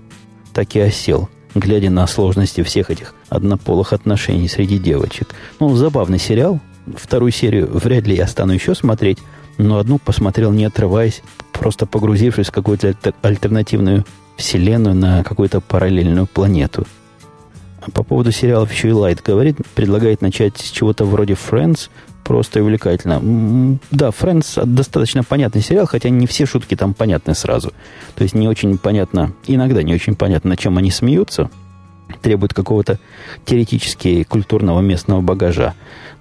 так 0.54 0.76
и 0.76 0.80
осел, 0.80 1.30
глядя 1.54 1.90
на 1.90 2.08
сложности 2.08 2.64
всех 2.64 2.90
этих 2.90 3.14
однополых 3.30 3.94
отношений 3.94 4.48
среди 4.48 4.80
девочек. 4.80 5.36
Ну, 5.60 5.76
забавный 5.76 6.20
сериал. 6.20 6.60
Вторую 6.96 7.32
серию 7.32 7.70
вряд 7.72 8.08
ли 8.08 8.16
я 8.16 8.28
стану 8.28 8.54
еще 8.54 8.74
смотреть, 8.74 9.20
но 9.58 9.78
одну 9.78 10.00
посмотрел 10.00 10.52
не 10.52 10.66
отрываясь, 10.66 11.22
просто 11.52 11.86
погрузившись 11.86 12.48
в 12.48 12.52
какую-то 12.52 12.96
альтернативную 13.22 14.06
вселенную 14.38 14.96
на 14.96 15.24
какую-то 15.24 15.60
параллельную 15.60 16.28
планету. 16.28 16.88
А 17.88 17.92
по 17.92 18.04
поводу 18.04 18.32
сериалов 18.32 18.72
еще 18.72 18.90
и 18.90 18.92
Лайт 18.92 19.22
говорит, 19.24 19.58
предлагает 19.76 20.22
начать 20.22 20.58
с 20.58 20.72
чего-то 20.72 21.06
вроде 21.06 21.34
Friends, 21.34 21.90
просто 22.24 22.62
увлекательно. 22.62 23.80
Да, 23.92 24.10
Friends 24.10 24.66
достаточно 24.66 25.24
понятный 25.24 25.62
сериал, 25.62 25.86
хотя 25.86 26.10
не 26.10 26.28
все 26.28 26.46
шутки 26.46 26.76
там 26.76 26.94
понятны 26.94 27.34
сразу. 27.34 27.72
То 28.16 28.24
есть 28.24 28.36
не 28.36 28.48
очень 28.48 28.78
понятно, 28.78 29.32
иногда 29.48 29.84
не 29.84 29.94
очень 29.94 30.16
понятно, 30.16 30.52
на 30.52 30.58
чем 30.58 30.78
они 30.78 30.92
смеются, 30.92 31.50
требует 32.22 32.54
какого-то 32.54 33.00
теоретически 33.46 34.24
культурного 34.24 34.82
местного 34.82 35.22
багажа. 35.22 35.74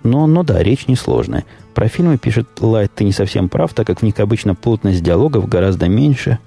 Но, 0.05 0.26
но 0.26 0.44
да, 0.44 0.62
речь 0.62 0.87
несложная. 0.87 1.44
Про 1.74 1.88
фильмы 1.88 2.16
пишет 2.16 2.48
Лайт, 2.61 2.92
ты 2.94 3.02
не 3.02 3.12
совсем 3.12 3.48
прав, 3.48 3.74
так 3.74 3.87
как 3.87 4.00
в 4.00 4.02
них 4.02 4.18
обычно 4.20 4.55
плотность 4.55 5.02
диалогов 5.02 5.48
гораздо 5.48 5.88
меньше, 5.88 6.38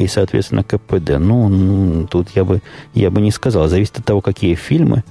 и, 0.00 0.06
соответственно, 0.06 0.64
КПД. 0.64 1.18
Ну, 1.18 2.06
тут 2.10 2.30
я 2.34 2.44
бы, 2.44 2.60
я 2.94 3.10
бы 3.10 3.20
не 3.20 3.30
сказал. 3.30 3.68
Зависит 3.68 3.98
от 3.98 4.04
того, 4.04 4.20
какие 4.20 4.54
фильмы. 4.54 5.04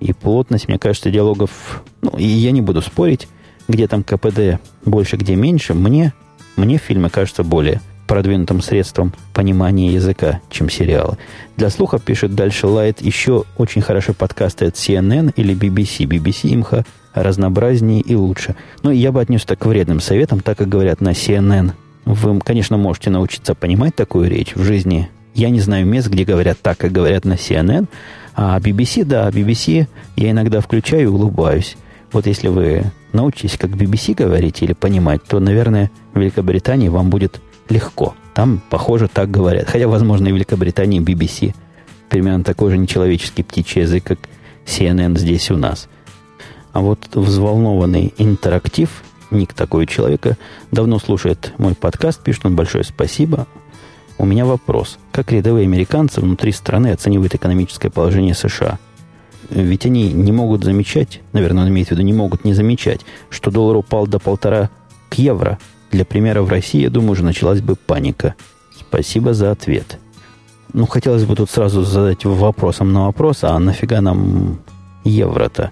И 0.00 0.12
плотность, 0.12 0.68
мне 0.68 0.78
кажется, 0.78 1.10
диалогов... 1.10 1.82
Ну, 2.02 2.10
и 2.18 2.24
я 2.24 2.50
не 2.50 2.60
буду 2.60 2.82
спорить 2.82 3.28
где 3.68 3.88
там 3.88 4.02
КПД 4.02 4.60
больше, 4.84 5.16
где 5.16 5.34
меньше, 5.34 5.74
мне, 5.74 6.12
мне 6.56 6.78
фильмы 6.78 7.10
кажутся 7.10 7.44
более 7.44 7.80
продвинутым 8.06 8.60
средством 8.60 9.14
понимания 9.32 9.92
языка, 9.92 10.40
чем 10.50 10.68
сериалы. 10.68 11.16
Для 11.56 11.70
слуха 11.70 11.98
пишет 11.98 12.34
дальше 12.34 12.66
Лайт 12.66 13.00
еще 13.00 13.44
очень 13.56 13.80
хорошо 13.80 14.12
подкасты 14.12 14.66
от 14.66 14.74
CNN 14.74 15.32
или 15.36 15.56
BBC. 15.56 16.04
BBC 16.04 16.54
имха 16.54 16.84
разнообразнее 17.14 18.02
и 18.02 18.14
лучше. 18.14 18.56
Но 18.82 18.90
я 18.92 19.10
бы 19.10 19.22
отнес 19.22 19.44
так 19.44 19.60
к 19.60 19.66
вредным 19.66 20.00
советам, 20.00 20.40
так 20.40 20.58
как 20.58 20.68
говорят 20.68 21.00
на 21.00 21.10
CNN. 21.10 21.72
Вы, 22.04 22.40
конечно, 22.40 22.76
можете 22.76 23.10
научиться 23.10 23.54
понимать 23.54 23.94
такую 23.94 24.28
речь 24.28 24.54
в 24.54 24.62
жизни. 24.62 25.08
Я 25.34 25.50
не 25.50 25.60
знаю 25.60 25.86
мест, 25.86 26.08
где 26.08 26.24
говорят 26.24 26.58
так, 26.60 26.78
как 26.78 26.92
говорят 26.92 27.24
на 27.24 27.34
CNN. 27.34 27.86
А 28.34 28.58
BBC, 28.60 29.04
да, 29.04 29.28
BBC 29.30 29.86
я 30.16 30.30
иногда 30.30 30.60
включаю 30.60 31.02
и 31.02 31.06
улыбаюсь. 31.06 31.76
Вот 32.12 32.26
если 32.26 32.48
вы 32.48 32.84
научитесь 33.12 33.58
как 33.58 33.70
BBC 33.70 34.14
говорить 34.14 34.62
или 34.62 34.72
понимать, 34.72 35.24
то, 35.24 35.40
наверное, 35.40 35.90
в 36.12 36.20
Великобритании 36.20 36.88
вам 36.88 37.10
будет 37.10 37.40
легко. 37.68 38.14
Там, 38.34 38.60
похоже, 38.70 39.08
так 39.08 39.30
говорят. 39.30 39.68
Хотя, 39.68 39.88
возможно, 39.88 40.28
и 40.28 40.32
в 40.32 40.34
Великобритании 40.34 41.00
BBC 41.00 41.54
примерно 42.08 42.44
такой 42.44 42.70
же 42.70 42.78
нечеловеческий 42.78 43.42
птичий 43.42 43.82
язык, 43.82 44.04
как 44.04 44.18
CNN 44.66 45.18
здесь 45.18 45.50
у 45.50 45.56
нас. 45.56 45.88
А 46.72 46.80
вот 46.80 47.08
взволнованный 47.14 48.12
интерактив, 48.18 49.02
ник 49.34 49.52
такой 49.52 49.86
человека, 49.86 50.36
давно 50.70 50.98
слушает 50.98 51.52
мой 51.58 51.74
подкаст, 51.74 52.22
пишет 52.22 52.46
он 52.46 52.56
большое 52.56 52.84
спасибо. 52.84 53.46
У 54.16 54.26
меня 54.26 54.44
вопрос. 54.44 54.98
Как 55.12 55.32
рядовые 55.32 55.64
американцы 55.64 56.20
внутри 56.20 56.52
страны 56.52 56.92
оценивают 56.92 57.34
экономическое 57.34 57.90
положение 57.90 58.34
США– 58.34 58.78
ведь 59.50 59.86
они 59.86 60.12
не 60.12 60.32
могут 60.32 60.64
замечать, 60.64 61.20
наверное, 61.32 61.64
он 61.64 61.70
имеет 61.70 61.88
в 61.88 61.90
виду, 61.90 62.02
не 62.02 62.12
могут 62.12 62.44
не 62.44 62.54
замечать, 62.54 63.00
что 63.30 63.50
доллар 63.50 63.76
упал 63.76 64.06
до 64.06 64.18
полтора 64.18 64.70
к 65.10 65.14
евро. 65.14 65.58
Для 65.90 66.04
примера, 66.04 66.42
в 66.42 66.48
России, 66.48 66.82
я 66.82 66.90
думаю, 66.90 67.12
уже 67.12 67.24
началась 67.24 67.60
бы 67.60 67.76
паника. 67.76 68.34
Спасибо 68.76 69.34
за 69.34 69.50
ответ. 69.50 69.98
Ну, 70.72 70.86
хотелось 70.86 71.24
бы 71.24 71.36
тут 71.36 71.50
сразу 71.50 71.84
задать 71.84 72.24
вопросом 72.24 72.92
на 72.92 73.06
вопрос, 73.06 73.44
а 73.44 73.58
нафига 73.58 74.00
нам 74.00 74.58
евро-то? 75.04 75.70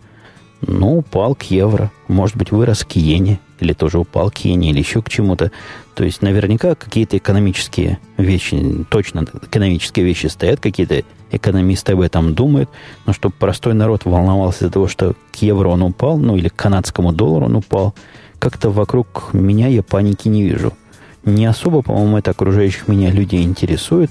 Ну, 0.61 0.99
упал 0.99 1.35
к 1.35 1.43
евро. 1.45 1.91
Может 2.07 2.37
быть, 2.37 2.53
вырос 2.53 2.85
к 2.85 2.97
иене. 2.97 3.41
Или 3.63 3.75
тоже 3.75 3.99
упал 3.99 4.31
к 4.31 4.45
иене, 4.45 4.71
или 4.71 4.81
еще 4.81 5.03
к 5.03 5.09
чему-то. 5.09 5.53
То 5.95 6.03
есть, 6.05 6.21
наверняка, 6.21 6.75
какие-то 6.75 7.17
экономические 7.17 8.01
вещи, 8.17 8.85
точно 8.91 9.25
экономические 9.43 10.05
вещи 10.05 10.27
стоят, 10.27 10.59
какие-то 10.59 11.05
экономисты 11.31 11.93
об 11.93 12.01
этом 12.01 12.35
думают, 12.35 12.69
но 13.07 13.13
чтобы 13.13 13.35
простой 13.39 13.75
народ 13.75 14.05
волновался 14.05 14.65
из-за 14.65 14.73
того, 14.73 14.89
что 14.89 15.15
к 15.33 15.37
евро 15.37 15.69
он 15.69 15.83
упал, 15.83 16.19
ну 16.19 16.37
или 16.37 16.49
к 16.49 16.57
канадскому 16.57 17.13
доллару 17.13 17.47
он 17.47 17.57
упал, 17.57 17.95
как-то 18.39 18.71
вокруг 18.71 19.31
меня 19.33 19.69
я 19.69 19.83
паники 19.83 20.29
не 20.29 20.43
вижу. 20.43 20.73
Не 21.25 21.47
особо, 21.47 21.83
по-моему, 21.83 22.19
это 22.19 22.33
окружающих 22.33 22.89
меня 22.89 23.11
людей 23.11 23.45
интересует. 23.45 24.11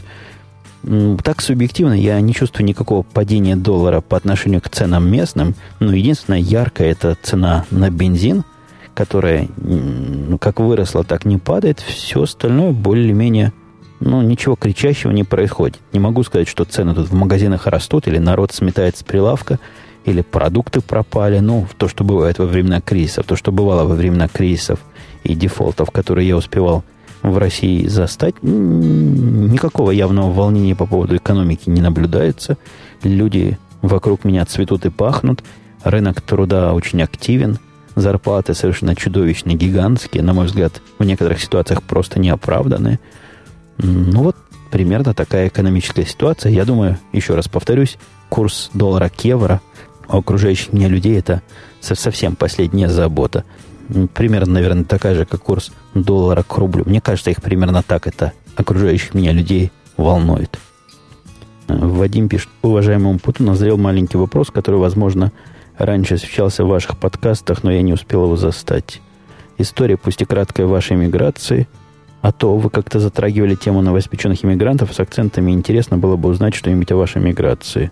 Так 1.23 1.41
субъективно 1.41 1.93
я 1.93 2.19
не 2.21 2.33
чувствую 2.33 2.65
никакого 2.65 3.03
падения 3.03 3.55
доллара 3.55 4.01
по 4.01 4.15
отношению 4.15 4.61
к 4.61 4.69
ценам 4.69 5.11
местным. 5.11 5.55
Но 5.79 5.93
единственное 5.93 6.39
яркое 6.39 6.89
это 6.89 7.17
цена 7.21 7.65
на 7.69 7.89
бензин, 7.89 8.43
которая 8.93 9.47
ну, 9.57 10.37
как 10.37 10.59
выросла, 10.59 11.03
так 11.03 11.25
не 11.25 11.37
падает. 11.37 11.79
Все 11.79 12.23
остальное 12.23 12.71
более-менее 12.71 13.53
ну, 14.01 14.21
ничего 14.21 14.55
кричащего 14.55 15.11
не 15.11 15.23
происходит. 15.23 15.79
Не 15.93 15.99
могу 15.99 16.23
сказать, 16.23 16.47
что 16.47 16.65
цены 16.65 16.95
тут 16.95 17.09
в 17.09 17.13
магазинах 17.13 17.67
растут, 17.67 18.07
или 18.07 18.17
народ 18.17 18.51
сметает 18.51 18.97
с 18.97 19.03
прилавка, 19.03 19.59
или 20.05 20.21
продукты 20.21 20.81
пропали. 20.81 21.39
Ну, 21.39 21.67
то, 21.77 21.87
что 21.87 22.03
бывает 22.03 22.39
во 22.39 22.45
времена 22.45 22.81
кризисов, 22.81 23.25
то, 23.25 23.35
что 23.35 23.51
бывало 23.51 23.85
во 23.85 23.95
времена 23.95 24.27
кризисов 24.27 24.79
и 25.23 25.35
дефолтов, 25.35 25.91
которые 25.91 26.27
я 26.27 26.35
успевал 26.35 26.83
в 27.21 27.37
России 27.37 27.85
застать, 27.85 28.33
никакого 28.41 29.91
явного 29.91 30.31
волнения 30.31 30.75
по 30.75 30.87
поводу 30.87 31.15
экономики 31.15 31.69
не 31.69 31.81
наблюдается. 31.81 32.57
Люди 33.03 33.59
вокруг 33.83 34.23
меня 34.23 34.43
цветут 34.45 34.85
и 34.85 34.89
пахнут. 34.89 35.43
Рынок 35.83 36.21
труда 36.21 36.73
очень 36.73 37.01
активен. 37.03 37.59
Зарплаты 37.95 38.53
совершенно 38.53 38.95
чудовищные, 38.95 39.57
гигантские. 39.57 40.23
На 40.23 40.33
мой 40.33 40.45
взгляд, 40.45 40.81
в 40.97 41.03
некоторых 41.03 41.41
ситуациях 41.41 41.83
просто 41.83 42.19
неоправданные. 42.19 42.99
Ну 43.77 44.23
вот 44.23 44.35
примерно 44.71 45.13
такая 45.13 45.47
экономическая 45.47 46.05
ситуация. 46.05 46.51
Я 46.51 46.65
думаю, 46.65 46.97
еще 47.11 47.35
раз 47.35 47.47
повторюсь, 47.47 47.97
курс 48.29 48.69
доллара 48.73 49.09
к 49.09 49.23
евро 49.25 49.61
у 50.07 50.17
окружающих 50.17 50.73
меня 50.73 50.87
людей 50.87 51.17
это 51.17 51.41
совсем 51.79 52.35
последняя 52.35 52.89
забота. 52.89 53.43
Примерно, 54.13 54.53
наверное, 54.53 54.83
такая 54.83 55.15
же, 55.15 55.25
как 55.25 55.41
курс 55.41 55.71
доллара 55.93 56.43
к 56.43 56.57
рублю. 56.57 56.83
Мне 56.85 57.01
кажется, 57.01 57.29
их 57.29 57.41
примерно 57.41 57.83
так 57.83 58.07
это 58.07 58.33
окружающих 58.55 59.13
меня 59.13 59.31
людей 59.31 59.71
волнует. 59.97 60.59
Вадим 61.67 62.27
пишет, 62.27 62.49
уважаемому 62.61 63.19
Путу 63.19 63.43
назрел 63.43 63.77
маленький 63.77 64.17
вопрос, 64.17 64.49
который, 64.51 64.79
возможно, 64.79 65.31
раньше 65.77 66.15
освещался 66.15 66.63
в 66.63 66.67
ваших 66.67 66.97
подкастах, 66.97 67.63
но 67.63 67.71
я 67.71 67.81
не 67.81 67.93
успел 67.93 68.25
его 68.25 68.35
застать. 68.35 69.01
История, 69.57 69.97
пусть 69.97 70.21
и 70.21 70.25
краткая, 70.25 70.67
вашей 70.67 70.97
миграции, 70.97 71.67
а 72.21 72.31
то 72.31 72.57
вы 72.57 72.69
как-то 72.69 72.99
затрагивали 72.99 73.55
тему 73.55 73.81
новоиспеченных 73.81 74.45
иммигрантов 74.45 74.93
с 74.93 74.99
акцентами. 74.99 75.51
Интересно 75.51 75.97
было 75.97 76.15
бы 76.15 76.29
узнать 76.29 76.55
что-нибудь 76.55 76.91
о 76.91 76.95
вашей 76.95 77.21
миграции. 77.21 77.91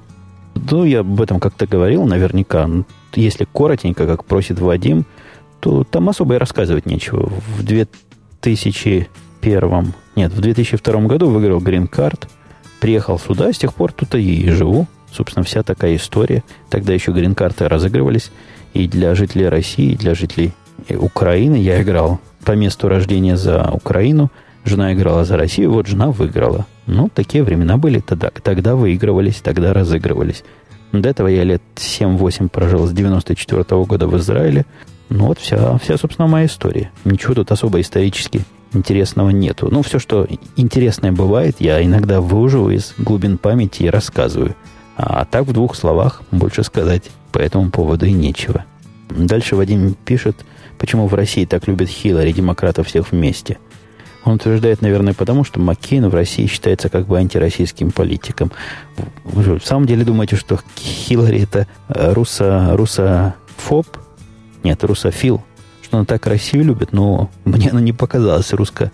Ну, 0.55 0.83
я 0.83 1.01
об 1.01 1.21
этом 1.21 1.39
как-то 1.39 1.67
говорил 1.67 2.05
наверняка. 2.05 2.69
Если 3.15 3.47
коротенько, 3.51 4.05
как 4.05 4.25
просит 4.25 4.59
Вадим, 4.59 5.05
то 5.59 5.83
там 5.83 6.09
особо 6.09 6.35
и 6.35 6.37
рассказывать 6.37 6.85
нечего. 6.85 7.31
В 7.57 7.63
2001, 7.63 9.93
нет, 10.15 10.31
в 10.31 10.41
2002 10.41 11.01
году 11.01 11.29
выиграл 11.29 11.59
грин-карт, 11.59 12.29
приехал 12.79 13.19
сюда, 13.19 13.51
с 13.51 13.57
тех 13.57 13.73
пор 13.73 13.91
тут 13.91 14.15
и 14.15 14.49
живу. 14.49 14.87
Собственно, 15.11 15.43
вся 15.43 15.63
такая 15.63 15.95
история. 15.95 16.43
Тогда 16.69 16.93
еще 16.93 17.11
грин-карты 17.11 17.67
разыгрывались 17.67 18.31
и 18.73 18.87
для 18.87 19.15
жителей 19.15 19.49
России, 19.49 19.91
и 19.91 19.97
для 19.97 20.15
жителей 20.15 20.53
Украины. 20.89 21.55
Я 21.55 21.81
играл 21.81 22.19
по 22.45 22.53
месту 22.53 22.87
рождения 22.87 23.37
за 23.37 23.69
Украину, 23.71 24.31
жена 24.65 24.93
играла 24.93 25.25
за 25.25 25.37
Россию, 25.37 25.71
вот 25.71 25.87
жена 25.87 26.11
выиграла. 26.11 26.65
Ну, 26.87 27.09
такие 27.13 27.43
времена 27.43 27.77
были 27.77 27.99
тогда. 27.99 28.29
Тогда 28.29 28.75
выигрывались, 28.75 29.41
тогда 29.41 29.73
разыгрывались. 29.73 30.43
До 30.91 31.09
этого 31.09 31.27
я 31.27 31.43
лет 31.43 31.61
7-8 31.75 32.49
прожил 32.49 32.87
с 32.87 32.91
94 32.91 33.61
-го 33.61 33.85
года 33.85 34.07
в 34.07 34.17
Израиле. 34.17 34.65
Ну 35.09 35.27
вот 35.27 35.39
вся, 35.39 35.77
вся, 35.77 35.97
собственно, 35.97 36.27
моя 36.27 36.45
история. 36.45 36.91
Ничего 37.05 37.33
тут 37.35 37.51
особо 37.51 37.81
исторически 37.81 38.43
интересного 38.73 39.29
нету. 39.29 39.69
Ну, 39.71 39.81
все, 39.81 39.99
что 39.99 40.27
интересное 40.55 41.11
бывает, 41.11 41.55
я 41.59 41.83
иногда 41.83 42.21
выуживаю 42.21 42.75
из 42.75 42.93
глубин 42.97 43.37
памяти 43.37 43.83
и 43.83 43.89
рассказываю. 43.89 44.55
А 45.01 45.23
так 45.23 45.45
в 45.45 45.53
двух 45.53 45.75
словах 45.75 46.23
больше 46.29 46.63
сказать 46.63 47.09
по 47.31 47.39
этому 47.39 47.71
поводу 47.71 48.05
и 48.05 48.11
нечего. 48.11 48.65
Дальше 49.09 49.55
Вадим 49.55 49.93
пишет, 49.93 50.35
почему 50.77 51.07
в 51.07 51.13
России 51.13 51.45
так 51.45 51.67
любят 51.67 51.87
Хиллари, 51.87 52.33
демократов 52.33 52.87
всех 52.87 53.11
вместе. 53.11 53.57
Он 54.25 54.33
утверждает, 54.33 54.81
наверное, 54.81 55.13
потому, 55.13 55.45
что 55.45 55.61
Маккейн 55.61 56.09
в 56.09 56.13
России 56.13 56.47
считается 56.47 56.89
как 56.89 57.07
бы 57.07 57.17
антироссийским 57.17 57.91
политиком. 57.91 58.51
Вы 59.23 59.59
в 59.59 59.65
самом 59.65 59.85
деле 59.85 60.03
думаете, 60.03 60.35
что 60.35 60.59
Хиллари 60.77 61.43
это 61.43 61.67
э, 61.87 62.11
руссо, 62.11 62.75
руссофоб? 62.75 63.87
Нет, 64.63 64.83
русофил 64.83 65.41
что 65.89 65.97
она 65.97 66.05
так 66.05 66.27
Россию 66.27 66.65
любит, 66.65 66.93
но 66.93 67.31
мне 67.45 67.71
она 67.71 67.81
не 67.81 67.93
показалась 67.93 68.53
русско, 68.53 68.91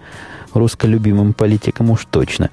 русско 0.53 0.87
любимым 0.87 1.33
политиком 1.33 1.91
уж 1.91 2.05
точно. 2.09 2.49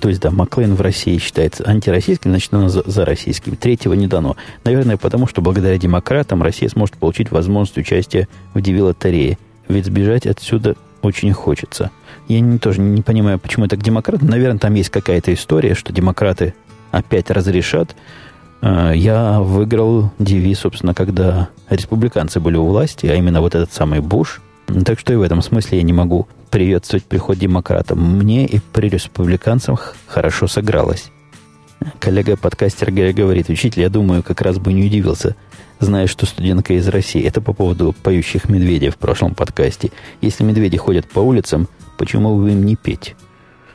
То 0.00 0.08
есть, 0.08 0.20
да, 0.20 0.30
Маклейн 0.30 0.74
в 0.74 0.80
России 0.80 1.18
считается 1.18 1.68
антироссийским, 1.68 2.30
значит, 2.30 2.52
она 2.54 2.68
за, 2.68 2.82
за 2.88 3.04
российским. 3.04 3.56
Третьего 3.56 3.94
не 3.94 4.06
дано. 4.06 4.36
Наверное, 4.64 4.96
потому 4.96 5.26
что 5.26 5.42
благодаря 5.42 5.78
демократам 5.78 6.42
Россия 6.42 6.68
сможет 6.68 6.96
получить 6.96 7.30
возможность 7.30 7.78
участия 7.78 8.28
в 8.54 8.60
Диви-лотерее. 8.60 9.38
Ведь 9.68 9.86
сбежать 9.86 10.26
отсюда 10.26 10.76
очень 11.02 11.32
хочется. 11.32 11.90
Я 12.28 12.40
не, 12.40 12.58
тоже 12.58 12.80
не 12.80 13.02
понимаю, 13.02 13.38
почему 13.38 13.66
это 13.66 13.76
к 13.76 13.82
демократам. 13.82 14.28
Наверное, 14.28 14.58
там 14.58 14.74
есть 14.74 14.90
какая-то 14.90 15.32
история, 15.34 15.74
что 15.74 15.92
демократы 15.92 16.54
опять 16.90 17.30
разрешат 17.30 17.94
Э, 18.60 18.92
я 18.94 19.40
выиграл 19.40 20.10
DV, 20.18 20.54
собственно, 20.54 20.94
когда 20.94 21.48
республиканцы 21.68 22.40
были 22.40 22.56
у 22.56 22.66
власти, 22.66 23.06
а 23.06 23.14
именно 23.14 23.40
вот 23.40 23.54
этот 23.54 23.72
самый 23.72 24.00
Буш. 24.00 24.40
Так 24.84 24.98
что 24.98 25.12
и 25.12 25.16
в 25.16 25.22
этом 25.22 25.42
смысле 25.42 25.78
я 25.78 25.84
не 25.84 25.92
могу 25.92 26.28
приветствовать 26.48 27.04
приход 27.04 27.38
демократам. 27.38 28.18
Мне 28.18 28.46
и 28.46 28.58
при 28.58 28.88
республиканцах 28.88 29.94
хорошо 30.06 30.46
сыгралось. 30.46 31.10
Коллега-подкастер 32.00 32.90
говорит, 32.90 33.48
учитель, 33.48 33.82
я 33.82 33.88
думаю, 33.88 34.22
как 34.22 34.40
раз 34.40 34.58
бы 34.58 34.72
не 34.72 34.84
удивился, 34.86 35.36
зная, 35.78 36.06
что 36.06 36.26
студентка 36.26 36.74
из 36.74 36.88
России. 36.88 37.22
Это 37.22 37.40
по 37.40 37.52
поводу 37.52 37.94
поющих 38.02 38.48
медведей 38.48 38.90
в 38.90 38.96
прошлом 38.96 39.34
подкасте. 39.34 39.90
Если 40.20 40.44
медведи 40.44 40.76
ходят 40.76 41.08
по 41.08 41.20
улицам, 41.20 41.68
почему 41.96 42.36
бы 42.36 42.50
им 42.50 42.64
не 42.64 42.76
петь? 42.76 43.14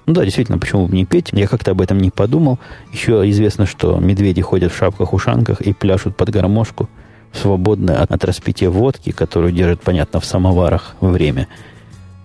Ну 0.06 0.14
да, 0.14 0.26
действительно, 0.26 0.58
почему 0.58 0.88
бы 0.88 0.96
не 0.96 1.06
петь? 1.06 1.30
Я 1.32 1.48
как-то 1.48 1.72
об 1.72 1.82
этом 1.82 1.98
не 1.98 2.10
подумал. 2.10 2.60
Еще 2.92 3.30
известно, 3.30 3.66
что 3.66 4.00
медведи 4.00 4.42
ходят 4.42 4.74
в 4.74 4.78
шапках-ушанках 4.78 5.62
и 5.62 5.72
пляшут 5.74 6.18
под 6.18 6.30
гармошку, 6.30 6.90
свободно 7.32 8.02
от, 8.02 8.12
от 8.12 8.26
распития 8.26 8.70
водки, 8.70 9.12
которую 9.12 9.54
держат, 9.54 9.82
понятно, 9.82 10.20
в 10.20 10.26
самоварах 10.26 10.96
время. 11.00 11.48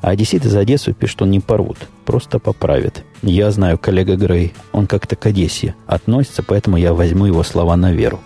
А 0.00 0.10
одессит 0.10 0.44
из 0.44 0.54
Одессы 0.54 0.92
пишет, 0.92 1.12
что 1.12 1.26
не 1.26 1.40
порвут, 1.40 1.78
просто 2.04 2.38
поправят. 2.38 3.04
Я 3.22 3.50
знаю 3.50 3.78
коллега 3.78 4.16
Грей, 4.16 4.54
он 4.72 4.86
как-то 4.86 5.16
к 5.16 5.26
Одессе 5.26 5.74
относится, 5.86 6.42
поэтому 6.42 6.76
я 6.76 6.94
возьму 6.94 7.26
его 7.26 7.42
слова 7.42 7.76
на 7.76 7.92
веру. 7.92 8.20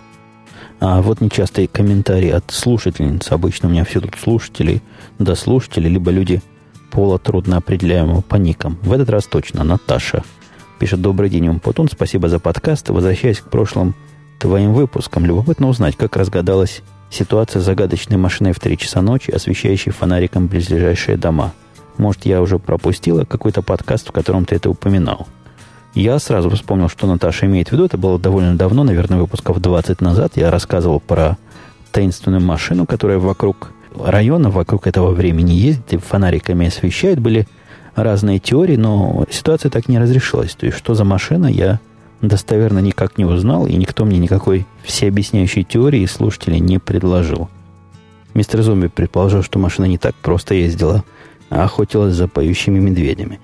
А 0.80 1.00
вот 1.00 1.20
нечастые 1.20 1.68
комментарии 1.68 2.30
от 2.30 2.50
слушательниц. 2.50 3.30
Обычно 3.30 3.68
у 3.68 3.72
меня 3.72 3.84
все 3.84 4.00
тут 4.00 4.16
слушатели, 4.20 4.82
да 5.18 5.34
слушатели, 5.36 5.88
либо 5.88 6.10
люди 6.10 6.42
пола 6.90 7.18
трудно 7.18 7.56
определяемого 7.56 8.20
по 8.20 8.36
никам. 8.36 8.78
В 8.82 8.92
этот 8.92 9.08
раз 9.08 9.26
точно 9.26 9.64
Наташа. 9.64 10.24
Пишет 10.78 11.00
«Добрый 11.00 11.30
день, 11.30 11.48
Умпутун, 11.48 11.88
спасибо 11.88 12.28
за 12.28 12.40
подкаст. 12.40 12.90
Возвращаясь 12.90 13.38
к 13.38 13.48
прошлым 13.48 13.94
твоим 14.40 14.72
выпускам, 14.74 15.24
любопытно 15.24 15.68
узнать, 15.68 15.96
как 15.96 16.16
разгадалась 16.16 16.82
ситуация 17.08 17.62
с 17.62 17.64
загадочной 17.64 18.16
машиной 18.16 18.52
в 18.52 18.58
3 18.58 18.76
часа 18.76 19.00
ночи, 19.00 19.30
освещающей 19.30 19.92
фонариком 19.92 20.48
близлежащие 20.48 21.16
дома. 21.16 21.52
Может, 21.98 22.26
я 22.26 22.40
уже 22.40 22.58
пропустила 22.58 23.24
какой-то 23.24 23.62
подкаст, 23.62 24.08
в 24.08 24.12
котором 24.12 24.44
ты 24.44 24.56
это 24.56 24.70
упоминал. 24.70 25.26
Я 25.94 26.18
сразу 26.18 26.48
вспомнил, 26.50 26.88
что 26.88 27.06
Наташа 27.06 27.46
имеет 27.46 27.68
в 27.68 27.72
виду. 27.72 27.84
Это 27.84 27.98
было 27.98 28.18
довольно 28.18 28.56
давно, 28.56 28.82
наверное, 28.82 29.18
выпусков 29.18 29.60
20 29.60 30.00
назад. 30.00 30.32
Я 30.36 30.50
рассказывал 30.50 31.00
про 31.00 31.36
таинственную 31.92 32.40
машину, 32.40 32.86
которая 32.86 33.18
вокруг 33.18 33.72
района 33.98 34.50
вокруг 34.50 34.86
этого 34.86 35.12
времени 35.12 35.52
ездит 35.52 35.92
и 35.92 35.96
фонариками 35.98 36.68
освещает. 36.68 37.20
Были 37.20 37.46
разные 37.94 38.38
теории, 38.38 38.76
но 38.76 39.26
ситуация 39.30 39.70
так 39.70 39.88
не 39.88 39.98
разрешилась. 39.98 40.54
То 40.54 40.66
есть, 40.66 40.78
что 40.78 40.94
за 40.94 41.04
машина, 41.04 41.46
я 41.46 41.78
достоверно 42.22 42.78
никак 42.78 43.18
не 43.18 43.24
узнал, 43.24 43.66
и 43.66 43.74
никто 43.74 44.04
мне 44.04 44.18
никакой 44.18 44.66
всеобъясняющей 44.84 45.64
теории 45.64 46.06
слушателей 46.06 46.60
не 46.60 46.78
предложил. 46.78 47.50
Мистер 48.32 48.62
Зомби 48.62 48.86
предположил, 48.86 49.42
что 49.42 49.58
машина 49.58 49.84
не 49.86 49.98
так 49.98 50.14
просто 50.14 50.54
ездила, 50.54 51.04
а 51.52 51.64
охотилась 51.64 52.14
за 52.14 52.28
поющими 52.28 52.78
медведями. 52.78 53.40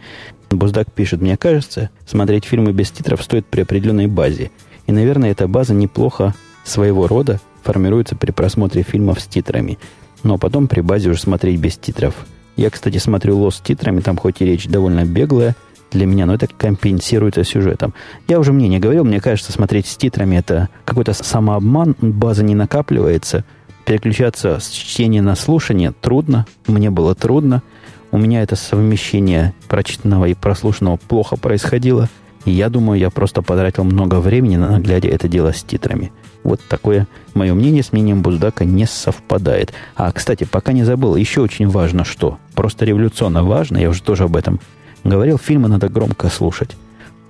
Буздак 0.50 0.90
пишет, 0.90 1.20
мне 1.20 1.36
кажется, 1.36 1.90
смотреть 2.06 2.44
фильмы 2.44 2.72
без 2.72 2.90
титров 2.90 3.22
стоит 3.22 3.46
при 3.46 3.60
определенной 3.60 4.06
базе. 4.06 4.50
И, 4.86 4.92
наверное, 4.92 5.30
эта 5.30 5.46
база 5.46 5.74
неплохо 5.74 6.34
своего 6.64 7.06
рода 7.06 7.40
формируется 7.62 8.16
при 8.16 8.30
просмотре 8.30 8.82
фильмов 8.82 9.20
с 9.20 9.26
титрами– 9.26 9.78
но 10.22 10.38
потом 10.38 10.68
при 10.68 10.80
базе 10.80 11.10
уже 11.10 11.20
смотреть 11.20 11.60
без 11.60 11.76
титров. 11.76 12.14
Я, 12.56 12.70
кстати, 12.70 12.98
смотрю 12.98 13.38
лос 13.38 13.56
с 13.56 13.60
титрами, 13.60 14.00
там 14.00 14.16
хоть 14.16 14.40
и 14.40 14.44
речь 14.44 14.66
довольно 14.66 15.04
беглая 15.04 15.54
для 15.90 16.06
меня, 16.06 16.26
но 16.26 16.34
это 16.34 16.46
компенсируется 16.46 17.44
сюжетом. 17.44 17.94
Я 18.26 18.40
уже 18.40 18.52
мне 18.52 18.68
не 18.68 18.78
говорил, 18.78 19.04
мне 19.04 19.20
кажется, 19.20 19.52
смотреть 19.52 19.86
с 19.86 19.96
титрами 19.96 20.36
это 20.36 20.68
какой-то 20.84 21.12
самообман, 21.12 21.94
база 22.00 22.44
не 22.44 22.54
накапливается. 22.54 23.44
Переключаться 23.86 24.58
с 24.60 24.68
чтения 24.68 25.22
на 25.22 25.34
слушание 25.34 25.94
трудно, 25.98 26.46
мне 26.66 26.90
было 26.90 27.14
трудно. 27.14 27.62
У 28.10 28.18
меня 28.18 28.42
это 28.42 28.56
совмещение 28.56 29.54
прочитанного 29.68 30.26
и 30.26 30.34
прослушанного 30.34 30.96
плохо 30.96 31.36
происходило. 31.36 32.08
И 32.44 32.50
я 32.50 32.70
думаю, 32.70 32.98
я 32.98 33.10
просто 33.10 33.42
потратил 33.42 33.84
много 33.84 34.20
времени 34.20 34.56
на 34.56 34.78
глядя 34.78 35.08
это 35.08 35.28
дело 35.28 35.52
с 35.52 35.62
титрами. 35.62 36.12
Вот 36.44 36.60
такое 36.68 37.06
мое 37.34 37.52
мнение 37.52 37.82
с 37.82 37.92
мнением 37.92 38.22
Буздака 38.22 38.64
не 38.64 38.86
совпадает. 38.86 39.74
А, 39.96 40.10
кстати, 40.12 40.44
пока 40.44 40.72
не 40.72 40.84
забыл, 40.84 41.16
еще 41.16 41.42
очень 41.42 41.68
важно 41.68 42.04
что. 42.04 42.38
Просто 42.54 42.84
революционно 42.86 43.44
важно, 43.44 43.76
я 43.76 43.90
уже 43.90 44.02
тоже 44.02 44.24
об 44.24 44.36
этом 44.36 44.60
говорил, 45.04 45.36
фильмы 45.36 45.68
надо 45.68 45.88
громко 45.88 46.28
слушать. 46.28 46.70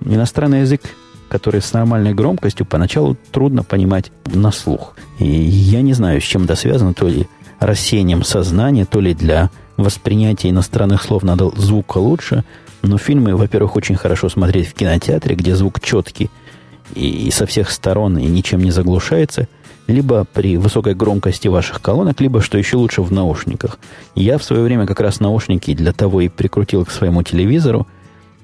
Иностранный 0.05 0.61
язык, 0.61 0.81
который 1.27 1.61
с 1.61 1.73
нормальной 1.73 2.13
громкостью, 2.13 2.65
поначалу 2.65 3.17
трудно 3.31 3.63
понимать 3.63 4.11
на 4.25 4.51
слух. 4.51 4.95
И 5.17 5.27
я 5.27 5.81
не 5.81 5.93
знаю, 5.93 6.21
с 6.21 6.23
чем 6.23 6.45
это 6.45 6.55
связано, 6.55 6.93
то 6.93 7.07
ли 7.07 7.27
рассеянием 7.59 8.23
сознания, 8.23 8.85
то 8.85 9.01
ли 9.01 9.13
для 9.13 9.49
воспринятия 9.83 10.49
иностранных 10.49 11.01
слов 11.01 11.23
надо 11.23 11.49
звука 11.55 11.97
лучше. 11.97 12.43
Но 12.81 12.97
фильмы, 12.97 13.35
во-первых, 13.35 13.75
очень 13.75 13.95
хорошо 13.95 14.29
смотреть 14.29 14.69
в 14.69 14.73
кинотеатре, 14.73 15.35
где 15.35 15.55
звук 15.55 15.81
четкий, 15.81 16.29
и 16.95 17.29
со 17.31 17.45
всех 17.45 17.69
сторон 17.71 18.17
и 18.17 18.25
ничем 18.25 18.63
не 18.63 18.71
заглушается, 18.71 19.47
либо 19.87 20.25
при 20.33 20.57
высокой 20.57 20.93
громкости 20.93 21.47
ваших 21.47 21.81
колонок, 21.81 22.21
либо, 22.21 22.41
что 22.41 22.57
еще 22.57 22.77
лучше, 22.77 23.01
в 23.01 23.11
наушниках. 23.11 23.79
Я 24.15 24.37
в 24.37 24.43
свое 24.43 24.63
время 24.63 24.85
как 24.85 25.01
раз 25.01 25.19
наушники 25.19 25.73
для 25.73 25.91
того 25.91 26.21
и 26.21 26.29
прикрутил 26.29 26.85
к 26.85 26.91
своему 26.91 27.23
телевизору, 27.23 27.87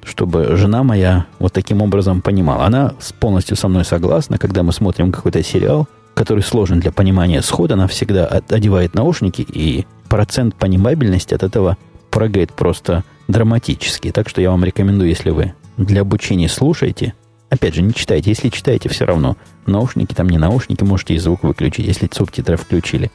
чтобы 0.04 0.56
жена 0.56 0.84
моя 0.84 1.26
вот 1.40 1.54
таким 1.54 1.82
образом 1.82 2.22
понимала. 2.22 2.66
Она 2.66 2.94
полностью 3.20 3.56
со 3.56 3.68
мной 3.68 3.86
согласна, 3.86 4.38
когда 4.38 4.64
мы 4.64 4.74
смотрим 4.74 5.12
какой-то 5.12 5.42
сериал, 5.44 5.88
который 6.14 6.44
сложен 6.44 6.80
для 6.80 6.92
понимания 6.92 7.42
схода, 7.42 7.74
она 7.76 7.88
всегда 7.88 8.26
одевает 8.26 8.94
наушники, 8.94 9.46
и 9.48 9.86
процент 10.10 10.56
понимабельности 10.56 11.34
от 11.34 11.44
этого 11.44 11.78
прыгает 12.10 12.52
просто 12.54 13.04
драматически. 13.28 14.12
Так 14.12 14.30
что 14.30 14.42
я 14.42 14.52
вам 14.52 14.64
рекомендую, 14.64 15.10
если 15.10 15.30
вы 15.30 15.54
для 15.78 16.02
обучения 16.02 16.50
слушаете, 16.50 17.14
опять 17.50 17.76
же, 17.76 17.82
не 17.82 17.94
читайте. 17.94 18.30
Если 18.30 18.50
читаете, 18.50 18.90
все 18.90 19.06
равно 19.06 19.38
наушники, 19.66 20.14
там 20.14 20.30
не 20.30 20.38
наушники, 20.38 20.84
можете 20.84 21.16
и 21.16 21.18
звук 21.18 21.44
выключить, 21.44 21.86
если 21.86 22.10
субтитры 22.12 22.58
включили. 22.58 23.12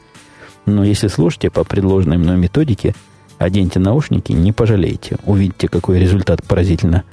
Но 0.66 0.84
если 0.84 1.09
слушаете 1.09 1.51
по 1.51 1.64
предложенной 1.64 2.18
мной 2.18 2.36
методике, 2.36 2.95
оденьте 3.38 3.78
наушники, 3.78 4.32
не 4.32 4.53
пожалеете. 4.53 5.16
Увидите, 5.24 5.68
какой 5.68 5.99
результат 5.99 6.45
поразительно 6.45 7.05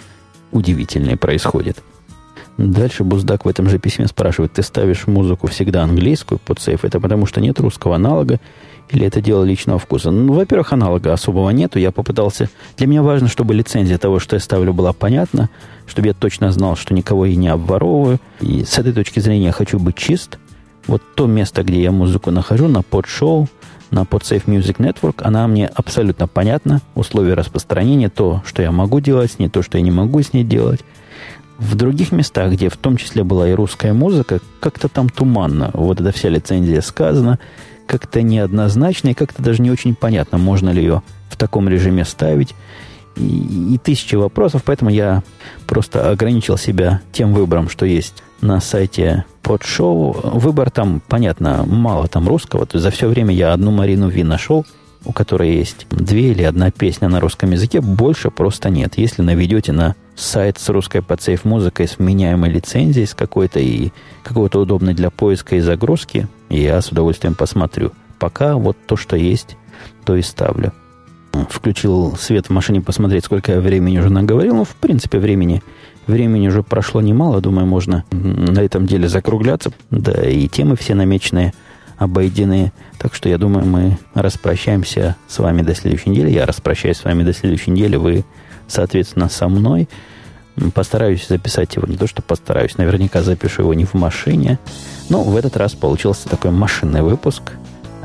удивительный 0.52 1.18
происходит. 1.18 1.78
Дальше 2.58 3.04
Буздак 3.04 3.46
в 3.46 3.48
этом 3.48 3.70
же 3.70 3.78
письме 3.78 4.08
спрашивает, 4.08 4.54
ты 4.54 4.64
ставишь 4.64 5.06
музыку 5.06 5.48
всегда 5.48 5.84
английскую 5.84 6.40
под 6.40 6.60
сейф, 6.60 6.86
это 6.86 7.00
потому 7.00 7.28
что 7.28 7.40
нет 7.40 7.60
русского 7.60 7.96
аналога, 7.96 8.40
или 8.90 9.06
это 9.06 9.22
дело 9.22 9.44
личного 9.44 9.80
вкуса? 9.80 10.12
Ну, 10.12 10.34
во-первых, 10.34 10.72
аналога 10.74 11.14
особого 11.14 11.50
нету. 11.50 11.78
Я 11.78 11.92
попытался... 11.92 12.50
Для 12.78 12.88
меня 12.88 13.04
важно, 13.04 13.28
чтобы 13.28 13.54
лицензия 13.54 13.98
того, 13.98 14.20
что 14.20 14.38
я 14.38 14.40
ставлю, 14.40 14.74
была 14.74 14.94
понятна, 14.94 15.50
чтобы 15.88 16.08
я 16.08 16.14
точно 16.14 16.52
знал, 16.52 16.76
что 16.78 16.94
никого 16.94 17.26
и 17.26 17.36
не 17.36 17.50
обворовываю. 17.50 18.20
И 18.40 18.64
с 18.64 18.78
этой 18.78 18.94
точки 18.94 19.20
зрения 19.20 19.48
я 19.48 19.52
хочу 19.52 19.78
быть 19.78 19.98
чист. 19.98 20.40
Вот 20.88 21.02
то 21.16 21.28
место, 21.28 21.64
где 21.64 21.82
я 21.82 21.92
музыку 21.92 22.32
нахожу, 22.32 22.70
на 22.70 22.82
подшоу, 22.82 23.50
на 23.92 24.04
PodSafe 24.04 24.46
Music 24.46 24.78
Network, 24.78 25.22
она 25.22 25.46
мне 25.48 25.68
абсолютно 25.68 26.28
понятна. 26.28 26.82
Условия 26.96 27.34
распространения, 27.34 28.10
то, 28.10 28.42
что 28.46 28.62
я 28.62 28.72
могу 28.72 29.02
делать 29.02 29.34
с 29.34 29.40
ней, 29.40 29.50
то, 29.50 29.62
что 29.62 29.78
я 29.78 29.84
не 29.84 29.92
могу 29.92 30.22
с 30.22 30.32
ней 30.32 30.46
делать. 30.46 30.80
В 31.58 31.76
других 31.76 32.12
местах, 32.12 32.52
где 32.52 32.70
в 32.70 32.78
том 32.78 32.98
числе 32.98 33.24
была 33.24 33.50
и 33.50 33.54
русская 33.54 33.94
музыка, 33.94 34.40
как-то 34.60 34.88
там 34.90 35.10
туманно. 35.10 35.72
Вот 35.74 36.00
эта 36.00 36.12
вся 36.12 36.30
лицензия 36.30 36.82
сказана, 36.82 37.40
как-то 37.88 38.22
неоднозначно 38.22 39.10
и 39.10 39.14
как-то 39.14 39.42
даже 39.42 39.62
не 39.62 39.72
очень 39.72 39.96
понятно, 39.96 40.38
можно 40.38 40.70
ли 40.70 40.82
ее 40.82 41.02
в 41.30 41.38
таком 41.38 41.68
режиме 41.68 42.06
ставить. 42.06 42.54
И, 43.16 43.74
и 43.74 43.78
тысячи 43.80 44.16
вопросов, 44.16 44.62
поэтому 44.64 44.92
я 44.92 45.24
просто 45.66 46.12
ограничил 46.12 46.58
себя 46.58 47.02
тем 47.12 47.34
выбором, 47.34 47.70
что 47.70 47.86
есть 47.86 48.24
на 48.42 48.60
сайте 48.60 49.26
подшоу. 49.42 50.12
Выбор 50.38 50.70
там, 50.70 51.02
понятно, 51.08 51.64
мало 51.66 52.08
там 52.08 52.28
русского. 52.28 52.68
То 52.68 52.76
есть 52.76 52.84
за 52.84 52.92
все 52.92 53.08
время 53.08 53.34
я 53.34 53.54
одну 53.54 53.72
Марину 53.72 54.10
Ви 54.10 54.24
нашел– 54.24 54.66
у 55.08 55.14
которой 55.14 55.56
есть 55.56 55.88
две 55.90 56.32
или 56.32 56.44
одна 56.44 56.70
песня 56.70 57.08
на 57.08 57.20
русском 57.20 57.52
языке, 57.52 57.82
больше 57.82 58.30
просто 58.30 58.70
нет. 58.70 58.98
Если 58.98 59.22
наведете 59.22 59.72
на 59.72 59.96
сайт 60.18 60.58
с 60.58 60.68
русской 60.70 61.02
подсейф 61.02 61.46
музыкой 61.46 61.88
с 61.88 62.00
меняемой 62.00 62.50
лицензией, 62.50 63.06
с 63.06 63.14
какой-то 63.14 63.60
и 63.60 63.92
какой-то 64.24 64.60
удобной 64.60 64.94
для 64.94 65.10
поиска 65.10 65.56
и 65.56 65.60
загрузки, 65.60 66.28
я 66.50 66.82
с 66.82 66.90
удовольствием 66.90 67.36
посмотрю. 67.36 67.92
Пока 68.20 68.56
вот 68.56 68.76
то, 68.88 68.98
что 68.98 69.16
есть, 69.16 69.56
то 70.04 70.16
и 70.16 70.22
ставлю. 70.22 70.74
Включил 71.50 72.16
свет 72.18 72.48
в 72.48 72.50
машине 72.50 72.82
посмотреть, 72.82 73.26
сколько 73.26 73.52
я 73.52 73.60
времени 73.60 74.00
уже 74.00 74.10
наговорил. 74.10 74.56
Ну, 74.56 74.64
в 74.64 74.76
принципе, 74.76 75.20
времени, 75.20 75.62
времени 76.08 76.48
уже 76.48 76.64
прошло 76.64 77.00
немало. 77.00 77.42
Думаю, 77.42 77.68
можно 77.68 78.04
на 78.12 78.60
этом 78.60 78.88
деле 78.88 79.08
закругляться. 79.08 79.72
Да 79.92 80.28
и 80.28 80.48
темы 80.48 80.76
все 80.76 80.96
намеченные– 80.96 81.54
обойдены. 81.98 82.72
Так 82.98 83.14
что 83.14 83.28
я 83.28 83.38
думаю, 83.38 83.66
мы 83.66 83.98
распрощаемся 84.14 85.16
с 85.28 85.40
вами 85.40 85.62
до 85.62 85.76
следующей 85.76 86.12
недели. 86.12 86.30
Я 86.30 86.46
распрощаюсь 86.46 86.98
с 86.98 87.04
вами 87.04 87.24
до 87.24 87.34
следующей 87.34 87.72
недели. 87.72 87.96
Вы, 87.96 88.24
соответственно, 88.68 89.30
со 89.30 89.48
мной. 89.48 89.88
Постараюсь 90.74 91.28
записать 91.28 91.76
его. 91.76 91.88
Не 91.88 91.98
то, 91.98 92.08
что 92.08 92.22
постараюсь. 92.22 92.78
Наверняка 92.78 93.22
запишу 93.22 93.64
его 93.64 93.74
не 93.74 93.86
в 93.86 93.94
машине. 93.94 94.60
Но 95.10 95.24
в 95.24 95.36
этот 95.36 95.56
раз 95.58 95.74
получился 95.74 96.28
такой 96.28 96.52
машинный 96.52 97.02
выпуск 97.02 97.54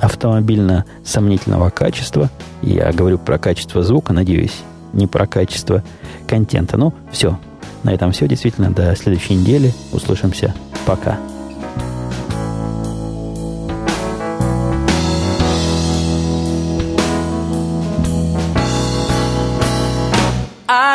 автомобильно 0.01 0.85
сомнительного 1.05 1.71
качества. 1.71 2.29
Я 2.61 2.93
говорю 2.93 3.19
про 3.19 3.39
качество 3.39 3.83
звука, 3.83 4.13
надеюсь, 4.13 4.63
не 4.93 5.07
про 5.07 5.27
качество 5.27 5.83
контента. 6.27 6.77
Ну, 6.77 6.93
все. 7.13 7.39
На 7.85 7.95
этом 7.95 8.13
все. 8.13 8.27
Действительно, 8.27 8.71
до 8.71 8.95
следующей 8.97 9.35
недели. 9.35 9.73
Услышимся. 9.93 10.55
Пока. 10.85 11.19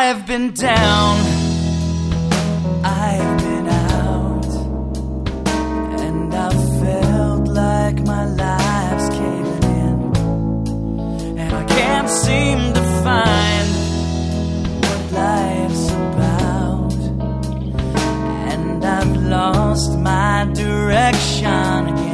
I've 0.09 0.25
been 0.25 0.53
down, 0.53 1.17
I've 2.81 3.37
been 3.39 3.67
out, 3.67 4.45
and 5.99 6.33
I 6.33 6.49
felt 6.79 7.47
like 7.49 7.99
my 8.05 8.23
life's 8.23 9.09
caving 9.09 9.63
in, 9.81 11.37
and 11.39 11.53
I 11.53 11.63
can't 11.65 12.09
seem 12.09 12.73
to 12.73 12.83
find 13.03 13.67
what 14.85 15.11
life's 15.11 15.89
about, 15.91 16.93
and 18.53 18.85
I've 18.85 19.17
lost 19.23 19.99
my 19.99 20.49
direction. 20.53 21.87
again. 21.89 22.06